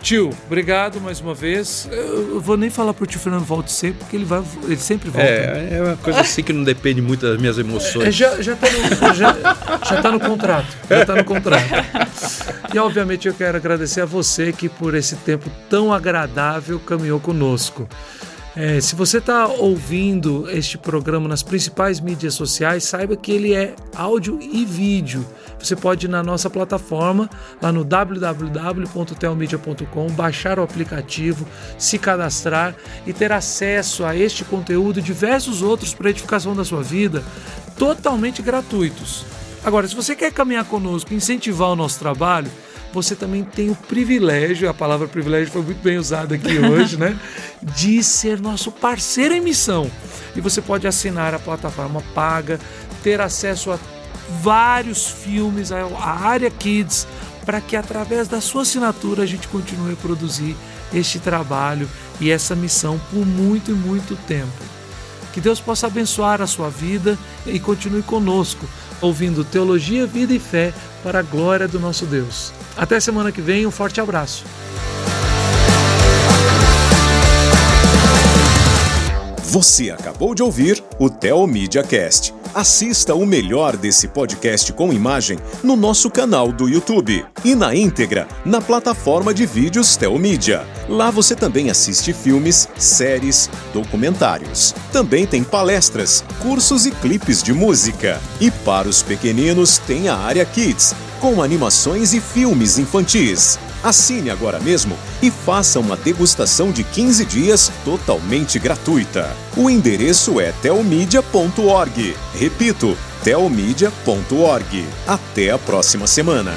[0.00, 1.88] Tio, obrigado mais uma vez.
[1.90, 5.26] Eu vou nem falar pro tio Fernando volte sempre, porque ele vai, ele sempre volta.
[5.28, 8.14] É, é uma coisa assim que não depende muito das minhas É, emoções.
[8.14, 9.36] já, já, tá no, já,
[9.84, 10.76] já tá no contrato.
[10.88, 11.64] Já tá no contrato.
[12.72, 17.88] E obviamente eu quero agradecer a você que por esse tempo tão agradável caminhou conosco.
[18.60, 23.76] É, se você está ouvindo este programa nas principais mídias sociais, saiba que ele é
[23.94, 25.24] áudio e vídeo.
[25.60, 27.30] Você pode ir na nossa plataforma,
[27.62, 31.46] lá no www.telmedia.com, baixar o aplicativo,
[31.78, 32.74] se cadastrar
[33.06, 37.22] e ter acesso a este conteúdo e diversos outros para edificação da sua vida,
[37.78, 39.24] totalmente gratuitos.
[39.62, 42.50] Agora, se você quer caminhar conosco, incentivar o nosso trabalho,
[42.92, 47.18] você também tem o privilégio, a palavra privilégio foi muito bem usada aqui hoje, né?
[47.76, 49.90] De ser nosso parceiro em missão.
[50.34, 52.58] E você pode assinar a plataforma paga,
[53.02, 53.78] ter acesso a
[54.40, 57.06] vários filmes, a área Kids,
[57.44, 60.56] para que através da sua assinatura a gente continue a produzir
[60.92, 61.88] este trabalho
[62.20, 64.52] e essa missão por muito e muito tempo.
[65.32, 68.66] Que Deus possa abençoar a sua vida e continue conosco,
[69.00, 70.72] ouvindo Teologia, Vida e Fé
[71.02, 72.52] para a glória do nosso Deus.
[72.78, 74.44] Até semana que vem, um forte abraço.
[79.50, 82.34] Você acabou de ouvir o Theo Media Cast.
[82.54, 88.28] Assista o melhor desse podcast com imagem no nosso canal do YouTube e na íntegra
[88.44, 90.66] na plataforma de vídeos Telmídia.
[90.86, 94.74] Lá você também assiste filmes, séries, documentários.
[94.92, 98.20] Também tem palestras, cursos e clipes de música.
[98.38, 103.58] E para os pequeninos tem a área Kids, com animações e filmes infantis.
[103.82, 109.36] Assine agora mesmo e faça uma degustação de 15 dias totalmente gratuita.
[109.56, 112.16] O endereço é telmedia.org.
[112.34, 114.86] Repito, telmedia.org.
[115.06, 116.52] Até a próxima semana.